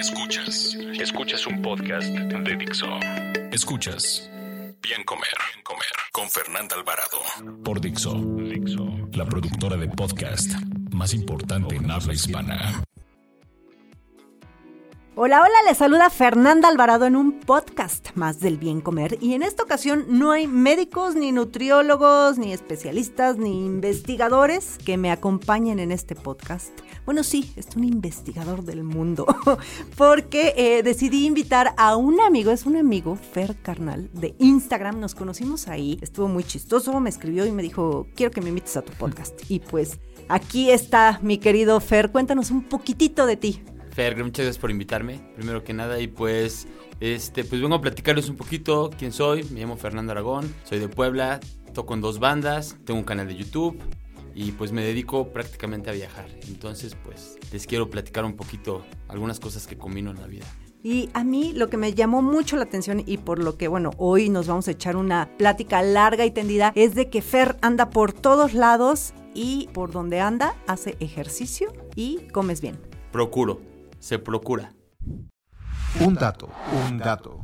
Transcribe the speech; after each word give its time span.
Escuchas, 0.00 0.78
escuchas 0.98 1.46
un 1.46 1.60
podcast 1.60 2.08
de 2.08 2.56
Dixo. 2.56 2.86
Escuchas. 3.52 4.30
Bien 4.80 5.04
Comer, 5.04 5.28
Bien 5.52 5.62
Comer. 5.62 5.92
Con 6.10 6.30
Fernanda 6.30 6.74
Alvarado. 6.74 7.18
Por 7.62 7.82
Dixo, 7.82 8.14
Dixo, 8.14 8.88
la 9.12 9.26
productora 9.26 9.76
de 9.76 9.88
podcast 9.88 10.52
más 10.90 11.12
importante 11.12 11.76
en 11.76 11.90
habla 11.90 12.14
hispana. 12.14 12.82
Hola, 15.16 15.42
hola, 15.42 15.62
les 15.66 15.76
saluda 15.76 16.08
Fernanda 16.08 16.68
Alvarado 16.68 17.04
en 17.04 17.14
un 17.14 17.38
podcast 17.38 18.08
más 18.14 18.40
del 18.40 18.56
bien 18.56 18.80
comer. 18.80 19.18
Y 19.20 19.34
en 19.34 19.42
esta 19.42 19.64
ocasión 19.64 20.06
no 20.08 20.30
hay 20.30 20.46
médicos, 20.46 21.14
ni 21.14 21.30
nutriólogos, 21.30 22.38
ni 22.38 22.54
especialistas, 22.54 23.36
ni 23.36 23.66
investigadores 23.66 24.78
que 24.78 24.96
me 24.96 25.10
acompañen 25.10 25.78
en 25.78 25.92
este 25.92 26.14
podcast. 26.14 26.72
Bueno, 27.06 27.24
sí, 27.24 27.52
es 27.56 27.66
un 27.76 27.84
investigador 27.84 28.62
del 28.62 28.84
mundo 28.84 29.26
porque 29.96 30.54
eh, 30.56 30.82
decidí 30.82 31.26
invitar 31.26 31.74
a 31.76 31.96
un 31.96 32.20
amigo, 32.20 32.50
es 32.50 32.66
un 32.66 32.76
amigo, 32.76 33.16
Fer 33.16 33.56
Carnal, 33.62 34.10
de 34.12 34.34
Instagram, 34.38 35.00
nos 35.00 35.14
conocimos 35.14 35.66
ahí, 35.68 35.98
estuvo 36.02 36.28
muy 36.28 36.44
chistoso, 36.44 36.98
me 37.00 37.10
escribió 37.10 37.46
y 37.46 37.52
me 37.52 37.62
dijo, 37.62 38.06
quiero 38.14 38.30
que 38.30 38.40
me 38.40 38.50
invites 38.50 38.76
a 38.76 38.82
tu 38.82 38.92
podcast. 38.92 39.40
Y 39.48 39.60
pues 39.60 39.98
aquí 40.28 40.70
está 40.70 41.18
mi 41.22 41.38
querido 41.38 41.80
Fer, 41.80 42.10
cuéntanos 42.12 42.50
un 42.50 42.62
poquitito 42.62 43.26
de 43.26 43.36
ti. 43.36 43.62
Fer, 43.92 44.16
muchas 44.16 44.44
gracias 44.44 44.58
por 44.58 44.70
invitarme, 44.70 45.20
primero 45.34 45.64
que 45.64 45.72
nada, 45.72 46.00
y 46.00 46.06
pues, 46.06 46.68
este, 47.00 47.44
pues 47.44 47.60
vengo 47.60 47.74
a 47.74 47.80
platicarles 47.80 48.28
un 48.28 48.36
poquito 48.36 48.90
quién 48.96 49.12
soy, 49.12 49.44
me 49.44 49.60
llamo 49.60 49.76
Fernando 49.76 50.12
Aragón, 50.12 50.54
soy 50.64 50.78
de 50.78 50.88
Puebla, 50.88 51.40
toco 51.72 51.94
en 51.94 52.02
dos 52.02 52.18
bandas, 52.18 52.76
tengo 52.84 53.00
un 53.00 53.04
canal 53.04 53.26
de 53.26 53.36
YouTube 53.36 53.78
y 54.34 54.52
pues 54.52 54.72
me 54.72 54.82
dedico 54.82 55.32
prácticamente 55.32 55.90
a 55.90 55.92
viajar, 55.92 56.26
entonces 56.48 56.96
pues 57.04 57.38
les 57.52 57.66
quiero 57.66 57.90
platicar 57.90 58.24
un 58.24 58.34
poquito 58.34 58.84
algunas 59.08 59.40
cosas 59.40 59.66
que 59.66 59.76
combino 59.76 60.10
en 60.10 60.20
la 60.20 60.26
vida. 60.26 60.46
Y 60.82 61.10
a 61.12 61.24
mí 61.24 61.52
lo 61.52 61.68
que 61.68 61.76
me 61.76 61.92
llamó 61.92 62.22
mucho 62.22 62.56
la 62.56 62.62
atención 62.62 63.02
y 63.04 63.18
por 63.18 63.38
lo 63.38 63.58
que, 63.58 63.68
bueno, 63.68 63.90
hoy 63.98 64.30
nos 64.30 64.46
vamos 64.46 64.66
a 64.66 64.70
echar 64.70 64.96
una 64.96 65.28
plática 65.36 65.82
larga 65.82 66.24
y 66.24 66.30
tendida, 66.30 66.72
es 66.74 66.94
de 66.94 67.10
que 67.10 67.20
Fer 67.20 67.58
anda 67.60 67.90
por 67.90 68.14
todos 68.14 68.54
lados 68.54 69.12
y 69.34 69.68
por 69.74 69.90
donde 69.90 70.20
anda 70.20 70.54
hace 70.66 70.96
ejercicio 71.00 71.70
y 71.96 72.20
comes 72.32 72.62
bien. 72.62 72.78
Procuro 73.12 73.60
se 74.00 74.18
procura. 74.18 74.72
Un 76.00 76.14
dato, 76.14 76.48
un 76.88 76.98
dato. 76.98 77.40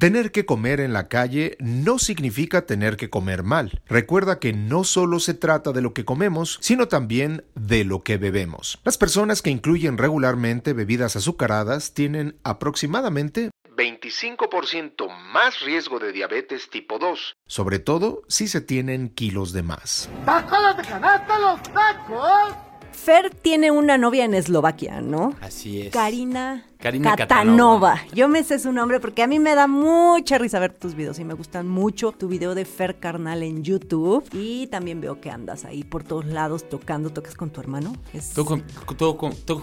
Tener 0.00 0.32
que 0.32 0.46
comer 0.46 0.80
en 0.80 0.94
la 0.94 1.08
calle 1.08 1.58
no 1.60 1.98
significa 1.98 2.64
tener 2.64 2.96
que 2.96 3.10
comer 3.10 3.42
mal. 3.42 3.82
Recuerda 3.86 4.38
que 4.38 4.54
no 4.54 4.82
solo 4.82 5.20
se 5.20 5.34
trata 5.34 5.72
de 5.72 5.82
lo 5.82 5.92
que 5.92 6.06
comemos, 6.06 6.56
sino 6.62 6.88
también 6.88 7.44
de 7.54 7.84
lo 7.84 8.02
que 8.02 8.16
bebemos. 8.16 8.80
Las 8.82 8.96
personas 8.96 9.42
que 9.42 9.50
incluyen 9.50 9.98
regularmente 9.98 10.72
bebidas 10.72 11.16
azucaradas 11.16 11.92
tienen 11.92 12.38
aproximadamente 12.44 13.50
25% 13.76 15.06
más 15.34 15.60
riesgo 15.60 15.98
de 15.98 16.12
diabetes 16.12 16.70
tipo 16.70 16.98
2, 16.98 17.36
sobre 17.46 17.78
todo 17.78 18.22
si 18.26 18.48
se 18.48 18.62
tienen 18.62 19.10
kilos 19.10 19.52
de 19.52 19.62
más. 19.62 20.08
los 21.42 21.62
tacos! 21.74 22.54
Fer 22.92 23.28
tiene 23.28 23.70
una 23.70 23.98
novia 23.98 24.24
en 24.24 24.32
Eslovaquia, 24.32 25.02
¿no? 25.02 25.36
Así 25.42 25.82
es. 25.82 25.92
Karina 25.92 26.69
Karina 26.80 27.14
Catanova. 27.14 28.00
Yo 28.14 28.28
me 28.28 28.42
sé 28.42 28.58
su 28.58 28.72
nombre 28.72 29.00
porque 29.00 29.22
a 29.22 29.26
mí 29.26 29.38
me 29.38 29.54
da 29.54 29.66
mucha 29.66 30.38
risa 30.38 30.58
ver 30.58 30.72
tus 30.72 30.94
videos 30.94 31.18
y 31.18 31.24
me 31.24 31.34
gustan 31.34 31.68
mucho 31.68 32.12
tu 32.12 32.26
video 32.26 32.54
de 32.54 32.64
Fer 32.64 32.98
Carnal 32.98 33.42
en 33.42 33.62
YouTube. 33.62 34.24
Y 34.32 34.66
también 34.68 35.00
veo 35.00 35.20
que 35.20 35.30
andas 35.30 35.64
ahí 35.64 35.84
por 35.84 36.04
todos 36.04 36.24
lados 36.26 36.68
tocando. 36.68 37.10
¿Tocas 37.10 37.34
con 37.34 37.50
tu 37.50 37.60
hermano? 37.60 37.92
Toco, 38.34 38.62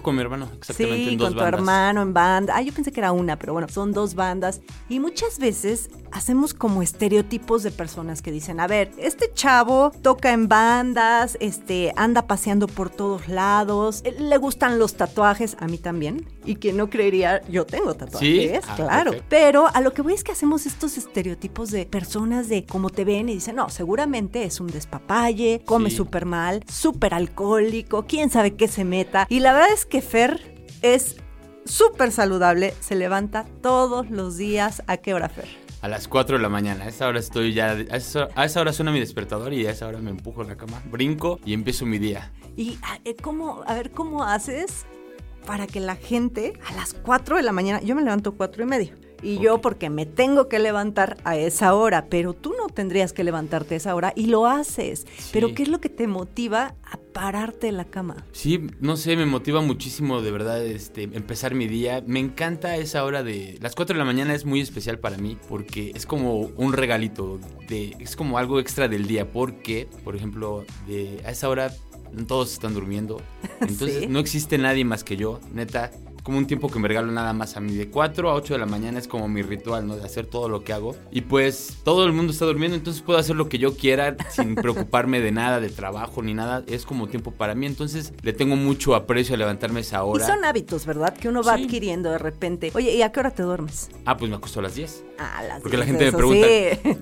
con, 0.01 0.15
mi 0.15 0.21
hermano, 0.21 0.47
exactamente. 0.57 1.09
Sí, 1.09 1.17
con 1.17 1.33
tu 1.33 1.41
hermano 1.41 2.01
en 2.03 2.13
banda. 2.13 2.53
Ah, 2.55 2.61
yo 2.61 2.71
pensé 2.71 2.91
que 2.91 2.99
era 2.99 3.11
una, 3.11 3.37
pero 3.37 3.53
bueno, 3.53 3.67
son 3.67 3.93
dos 3.93 4.13
bandas. 4.13 4.61
Y 4.87 4.99
muchas 4.99 5.39
veces 5.39 5.89
hacemos 6.11 6.53
como 6.53 6.81
estereotipos 6.81 7.63
de 7.63 7.71
personas 7.71 8.21
que 8.21 8.31
dicen, 8.31 8.59
a 8.59 8.67
ver, 8.67 8.91
este 8.97 9.31
chavo 9.33 9.91
toca 10.01 10.31
en 10.31 10.47
bandas, 10.47 11.37
este, 11.39 11.93
anda 11.95 12.27
paseando 12.27 12.67
por 12.67 12.89
todos 12.89 13.27
lados, 13.27 14.03
le 14.19 14.37
gustan 14.37 14.79
los 14.79 14.95
tatuajes, 14.95 15.57
a 15.59 15.67
mí 15.67 15.77
también. 15.77 16.27
Y 16.45 16.55
quien 16.55 16.77
no 16.77 16.89
cree 16.89 17.06
yo 17.49 17.65
tengo 17.65 17.93
tatuajes, 17.93 18.63
ah, 18.67 18.75
claro. 18.75 19.11
Pero 19.29 19.67
a 19.73 19.81
lo 19.81 19.93
que 19.93 20.01
voy 20.01 20.13
es 20.13 20.23
que 20.23 20.31
hacemos 20.31 20.65
estos 20.65 20.97
estereotipos 20.97 21.71
de 21.71 21.85
personas 21.85 22.49
de 22.49 22.65
cómo 22.65 22.89
te 22.89 23.05
ven 23.05 23.29
y 23.29 23.35
dicen, 23.35 23.55
no, 23.55 23.69
seguramente 23.69 24.43
es 24.43 24.59
un 24.59 24.67
despapalle, 24.67 25.61
come 25.65 25.89
súper 25.89 26.25
mal, 26.25 26.63
súper 26.67 27.13
alcohólico, 27.13 28.05
quién 28.07 28.29
sabe 28.29 28.55
qué 28.55 28.67
se 28.67 28.83
meta. 28.83 29.27
Y 29.29 29.39
la 29.39 29.53
verdad 29.53 29.73
es 29.73 29.85
que 29.85 30.01
Fer 30.01 30.55
es 30.81 31.17
súper 31.65 32.11
saludable, 32.11 32.73
se 32.79 32.95
levanta 32.95 33.45
todos 33.61 34.09
los 34.09 34.37
días. 34.37 34.83
¿A 34.87 34.97
qué 34.97 35.13
hora, 35.13 35.29
Fer? 35.29 35.47
A 35.81 35.87
las 35.87 36.07
4 36.07 36.37
de 36.37 36.43
la 36.43 36.49
mañana. 36.49 36.85
A 36.85 36.87
esa 36.89 37.07
hora 37.07 37.19
estoy 37.19 37.53
ya. 37.53 37.71
A 37.71 37.97
esa, 37.97 38.29
a 38.35 38.45
esa 38.45 38.61
hora 38.61 38.73
suena 38.73 38.91
mi 38.91 38.99
despertador 38.99 39.53
y 39.53 39.67
a 39.67 39.71
esa 39.71 39.87
hora 39.87 39.99
me 39.99 40.09
empujo 40.09 40.41
en 40.41 40.49
la 40.49 40.57
cama, 40.57 40.81
brinco 40.89 41.39
y 41.45 41.53
empiezo 41.53 41.85
mi 41.85 41.99
día. 41.99 42.31
Y 42.55 42.79
eh, 43.05 43.15
cómo, 43.21 43.63
a 43.67 43.75
ver, 43.75 43.91
¿cómo 43.91 44.23
haces 44.23 44.85
para 45.47 45.65
que 45.65 45.79
la 45.79 45.95
gente 45.95 46.53
a 46.69 46.75
las 46.75 46.93
4 46.93 47.37
de 47.37 47.41
la 47.41 47.53
mañana, 47.53 47.81
yo 47.81 47.95
me 47.95 48.03
levanto 48.03 48.33
cuatro 48.33 48.61
y 48.63 48.67
medio. 48.67 48.93
Y 49.23 49.39
yo 49.39 49.61
porque 49.61 49.89
me 49.89 50.05
tengo 50.05 50.47
que 50.47 50.59
levantar 50.59 51.17
a 51.23 51.35
esa 51.35 51.73
hora, 51.73 52.05
pero 52.07 52.33
tú 52.33 52.53
no 52.55 52.67
tendrías 52.67 53.13
que 53.13 53.23
levantarte 53.23 53.73
a 53.73 53.77
esa 53.77 53.95
hora 53.95 54.13
y 54.15 54.27
lo 54.27 54.45
haces. 54.45 55.07
Pero 55.33 55.55
¿qué 55.55 55.63
es 55.63 55.69
lo 55.69 55.81
que 55.81 55.89
te 55.89 56.05
motiva 56.05 56.75
a 56.83 56.97
pararte 56.97 57.67
en 57.67 57.77
la 57.77 57.85
cama? 57.85 58.27
Sí, 58.31 58.67
no 58.79 58.95
sé, 58.95 59.15
me 59.15 59.25
motiva 59.25 59.61
muchísimo 59.61 60.21
de 60.21 60.29
verdad 60.29 60.63
este, 60.63 61.03
empezar 61.03 61.55
mi 61.55 61.67
día. 61.67 62.03
Me 62.05 62.19
encanta 62.19 62.75
esa 62.75 63.03
hora 63.03 63.23
de... 63.23 63.57
Las 63.59 63.73
4 63.73 63.95
de 63.95 63.97
la 63.97 64.05
mañana 64.05 64.35
es 64.35 64.45
muy 64.45 64.61
especial 64.61 64.99
para 64.99 65.17
mí 65.17 65.35
porque 65.49 65.93
es 65.95 66.05
como 66.05 66.41
un 66.41 66.73
regalito, 66.73 67.39
de, 67.67 67.95
es 67.99 68.15
como 68.15 68.37
algo 68.37 68.59
extra 68.59 68.87
del 68.87 69.07
día 69.07 69.31
porque, 69.31 69.87
por 70.03 70.15
ejemplo, 70.15 70.63
de, 70.85 71.23
a 71.25 71.31
esa 71.31 71.49
hora 71.49 71.73
todos 72.27 72.53
están 72.53 72.73
durmiendo. 72.73 73.21
Entonces 73.61 74.09
no 74.09 74.19
existe 74.19 74.57
nadie 74.57 74.85
más 74.85 75.03
que 75.03 75.17
yo, 75.17 75.39
neta 75.53 75.91
como 76.27 76.39
un 76.39 76.45
tiempo 76.45 76.69
que 76.69 76.77
me 76.77 76.89
regalo 76.89 77.09
nada 77.09 77.31
más 77.31 77.55
a 77.55 77.61
mí. 77.61 77.73
De 77.73 77.87
4 77.87 78.29
a 78.29 78.33
8 78.33 78.55
de 78.55 78.59
la 78.59 78.65
mañana 78.65 78.99
es 78.99 79.07
como 79.07 79.29
mi 79.29 79.43
ritual, 79.43 79.87
¿no? 79.87 79.95
De 79.95 80.03
hacer 80.03 80.25
todo 80.25 80.49
lo 80.49 80.61
que 80.65 80.73
hago. 80.73 80.93
Y 81.09 81.21
pues 81.21 81.77
todo 81.85 82.03
el 82.05 82.11
mundo 82.11 82.33
está 82.33 82.43
durmiendo, 82.43 82.75
entonces 82.75 83.01
puedo 83.01 83.17
hacer 83.17 83.37
lo 83.37 83.47
que 83.47 83.59
yo 83.59 83.77
quiera 83.77 84.17
sin 84.31 84.55
preocuparme 84.55 85.21
de 85.21 85.31
nada, 85.31 85.61
de 85.61 85.69
trabajo 85.69 86.21
ni 86.21 86.33
nada. 86.33 86.65
Es 86.67 86.85
como 86.85 87.07
tiempo 87.07 87.31
para 87.31 87.55
mí, 87.55 87.65
entonces 87.65 88.11
le 88.23 88.33
tengo 88.33 88.57
mucho 88.57 88.93
aprecio 88.93 89.35
a 89.35 89.37
levantarme 89.37 89.79
esa 89.79 90.03
hora. 90.03 90.21
Y 90.21 90.27
son 90.27 90.43
hábitos, 90.43 90.85
¿verdad? 90.85 91.15
Que 91.15 91.29
uno 91.29 91.43
va 91.43 91.53
adquiriendo 91.53 92.11
de 92.11 92.17
repente. 92.17 92.73
Oye, 92.75 92.93
¿y 92.93 93.03
a 93.03 93.11
qué 93.13 93.21
hora 93.21 93.31
te 93.31 93.43
duermes? 93.43 93.89
Ah, 94.03 94.17
pues 94.17 94.29
me 94.29 94.35
acuesto 94.35 94.59
a 94.59 94.63
las 94.63 94.75
10. 94.75 95.05
Ah, 95.19 95.41
las 95.47 95.61
Porque 95.61 95.77
la 95.77 95.85
gente 95.85 96.03
me 96.03 96.11
pregunta, 96.11 96.47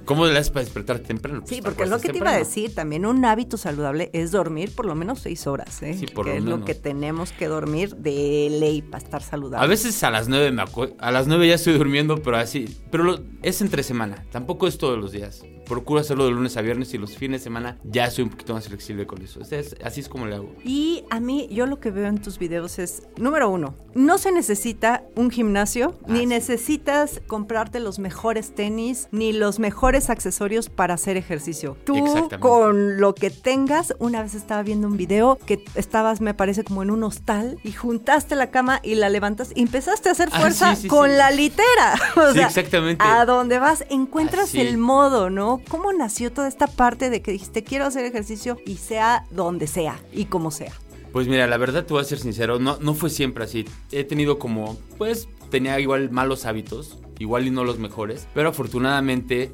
¿cómo 0.06 0.28
le 0.28 0.38
haces 0.38 0.52
para 0.52 0.64
despertar 0.64 1.00
temprano? 1.00 1.42
sí, 1.46 1.64
pues, 1.64 1.64
porque 1.64 1.84
es 1.84 1.90
lo 1.90 2.00
que 2.00 2.10
te 2.10 2.18
iba 2.20 2.30
a 2.30 2.38
decir, 2.38 2.76
también 2.76 3.08
un 3.08 3.26
hábito 3.26 3.58
saludable 3.58 4.12
es 4.14 4.32
dormir 4.32 4.74
por 4.74 4.86
lo 4.86 4.94
menos 4.94 5.22
6 5.22 5.48
horas, 5.48 5.82
¿eh? 5.82 5.96
Sí, 5.96 6.06
por 6.06 6.26
que 6.26 6.34
lo 6.34 6.38
es 6.38 6.44
lo 6.44 6.64
que 6.64 6.76
tenemos 6.76 7.32
que 7.32 7.48
dormir 7.48 7.96
de 7.96 8.50
ley 8.52 8.84
para 8.84 9.04
estar 9.18 9.30
saludable. 9.30 9.64
A 9.64 9.68
veces 9.68 10.04
a 10.04 10.12
las 10.12 10.28
9 10.28 10.52
me 10.52 10.64
A 11.00 11.12
las 11.12 11.28
9 11.28 11.48
ya 11.48 11.56
estoy 11.56 11.78
durmiendo, 11.78 12.22
pero 12.22 12.38
así. 12.38 12.78
Pero 12.92 13.20
es 13.42 13.62
entre 13.62 13.84
semana. 13.84 14.26
Tampoco 14.32 14.68
es 14.68 14.78
todos 14.78 14.98
los 14.98 15.12
días 15.12 15.44
procuro 15.66 16.00
hacerlo 16.00 16.26
de 16.26 16.32
lunes 16.32 16.58
a 16.58 16.62
viernes 16.62 16.94
y 16.94 16.98
los 16.98 17.18
fines 17.18 17.42
de 17.42 17.44
semana 17.44 17.78
ya 17.84 18.10
soy 18.10 18.24
un 18.24 18.30
poquito 18.30 18.54
más 18.54 18.68
flexible 18.68 19.06
con 19.06 19.22
eso. 19.22 19.42
así 19.84 20.00
es 20.00 20.10
como 20.10 20.26
le 20.28 20.36
hago. 20.36 20.54
Y 20.64 21.04
a 21.10 21.20
mí, 21.20 21.48
yo 21.52 21.66
lo 21.66 21.80
que 21.80 21.92
veo 21.92 22.08
en 22.08 22.20
tus 22.20 22.40
videos 22.40 22.80
es, 22.80 23.04
número 23.18 23.50
uno, 23.50 23.76
no 23.94 24.18
se 24.18 24.32
necesita 24.32 25.04
un 25.16 25.32
gimnasio, 25.32 25.98
ah, 26.04 26.06
ni 26.08 26.26
necesitas 26.26 27.22
comprarte 27.28 27.80
los 27.80 28.00
mejores 28.00 28.54
tenis, 28.54 29.08
ni 29.12 29.34
los 29.34 29.60
mejores 29.60 30.10
accesorios 30.10 30.70
para 30.70 30.96
hacer 30.96 31.18
ejercicio. 31.18 31.78
Tú, 31.86 32.30
con 32.40 33.00
lo 33.00 33.16
que 33.16 33.30
tengas, 33.30 33.94
una 34.00 34.22
vez 34.22 34.36
estaba 34.36 34.64
viendo 34.64 34.88
un 34.88 34.98
video 34.98 35.38
que 35.46 35.64
estabas, 35.76 36.22
me 36.22 36.34
parece, 36.34 36.64
como 36.64 36.84
en 36.84 36.92
un 36.92 37.04
hostal 37.04 37.58
y 37.64 37.72
juntaste 37.72 38.36
la 38.36 38.52
cama 38.52 38.80
y 38.84 38.96
la 38.96 39.10
levantas 39.10 39.52
y 39.56 39.62
empezaste 39.62 40.10
a 40.10 40.12
hacer 40.12 40.30
ah, 40.32 40.40
fuerza 40.40 40.76
con 40.88 41.18
la 41.18 41.32
litera. 41.32 41.66
O 42.16 42.34
sea, 42.34 42.48
exactamente. 42.48 43.04
A 43.06 43.26
donde 43.26 43.60
vas, 43.60 43.86
encuentras 43.90 44.56
el 44.56 44.78
modo, 44.78 45.30
¿no? 45.30 45.55
¿Cómo 45.68 45.94
nació 45.94 46.32
toda 46.32 46.48
esta 46.48 46.68
parte 46.68 47.10
de 47.10 47.22
que 47.22 47.32
dijiste 47.32 47.64
quiero 47.64 47.86
hacer 47.86 48.06
ejercicio 48.06 48.58
y 48.66 48.78
sea 48.78 49.26
donde 49.32 49.68
sea 49.68 50.00
y 50.12 50.26
como 50.26 50.52
sea? 50.52 50.74
Pues 51.12 51.28
mira, 51.28 51.48
la 51.48 51.58
verdad 51.58 51.86
te 51.86 51.94
voy 51.94 52.02
a 52.02 52.06
ser 52.06 52.20
sincero, 52.20 52.60
no, 52.60 52.78
no 52.82 52.94
fue 52.94 53.10
siempre 53.10 53.46
así. 53.46 53.66
He 53.92 54.04
tenido 54.04 54.38
como, 54.38 54.78
pues 54.98 55.30
tenía 55.50 55.80
igual 55.80 56.12
malos 56.12 56.46
hábitos, 56.46 57.00
igual 57.20 57.48
y 57.48 57.52
no 57.52 57.64
los 57.64 57.80
mejores, 57.80 58.28
pero 58.34 58.50
afortunadamente 58.50 59.52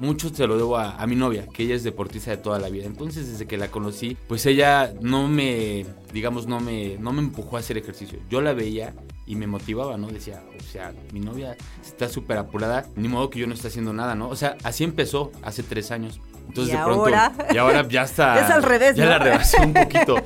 mucho 0.00 0.30
te 0.30 0.46
lo 0.46 0.56
debo 0.56 0.76
a, 0.76 0.96
a, 0.96 1.06
mi 1.06 1.16
novia, 1.16 1.46
que 1.48 1.64
ella 1.64 1.74
es 1.74 1.82
deportista 1.82 2.30
de 2.30 2.36
toda 2.36 2.58
la 2.58 2.68
vida. 2.68 2.84
Entonces, 2.84 3.30
desde 3.30 3.46
que 3.46 3.56
la 3.56 3.70
conocí, 3.70 4.16
pues 4.28 4.46
ella 4.46 4.92
no 5.00 5.28
me, 5.28 5.86
digamos, 6.12 6.46
no 6.46 6.60
me, 6.60 6.96
no 6.98 7.12
me 7.12 7.20
empujó 7.20 7.56
a 7.56 7.60
hacer 7.60 7.78
ejercicio. 7.78 8.18
Yo 8.30 8.40
la 8.40 8.52
veía 8.52 8.94
y 9.28 9.36
me 9.36 9.46
motivaba, 9.46 9.98
¿no? 9.98 10.08
Decía, 10.08 10.42
o 10.58 10.62
sea, 10.62 10.94
mi 11.12 11.20
novia 11.20 11.54
está 11.84 12.08
súper 12.08 12.38
apurada, 12.38 12.86
ni 12.96 13.08
modo 13.08 13.28
que 13.28 13.38
yo 13.38 13.46
no 13.46 13.52
esté 13.52 13.68
haciendo 13.68 13.92
nada, 13.92 14.14
¿no? 14.14 14.30
O 14.30 14.36
sea, 14.36 14.56
así 14.64 14.84
empezó 14.84 15.30
hace 15.42 15.62
tres 15.62 15.90
años. 15.90 16.18
Entonces, 16.48 16.74
¿Y 16.74 16.76
de 16.76 16.82
pronto. 16.82 17.00
ahora? 17.02 17.32
Y 17.52 17.56
ahora 17.58 17.86
ya 17.88 18.02
está. 18.02 18.40
Es 18.44 18.50
al 18.50 18.62
revés, 18.62 18.96
Ya 18.96 19.04
¿no? 19.04 19.10
la 19.10 19.18
rebasó 19.18 19.62
un 19.62 19.74
poquito. 19.74 20.16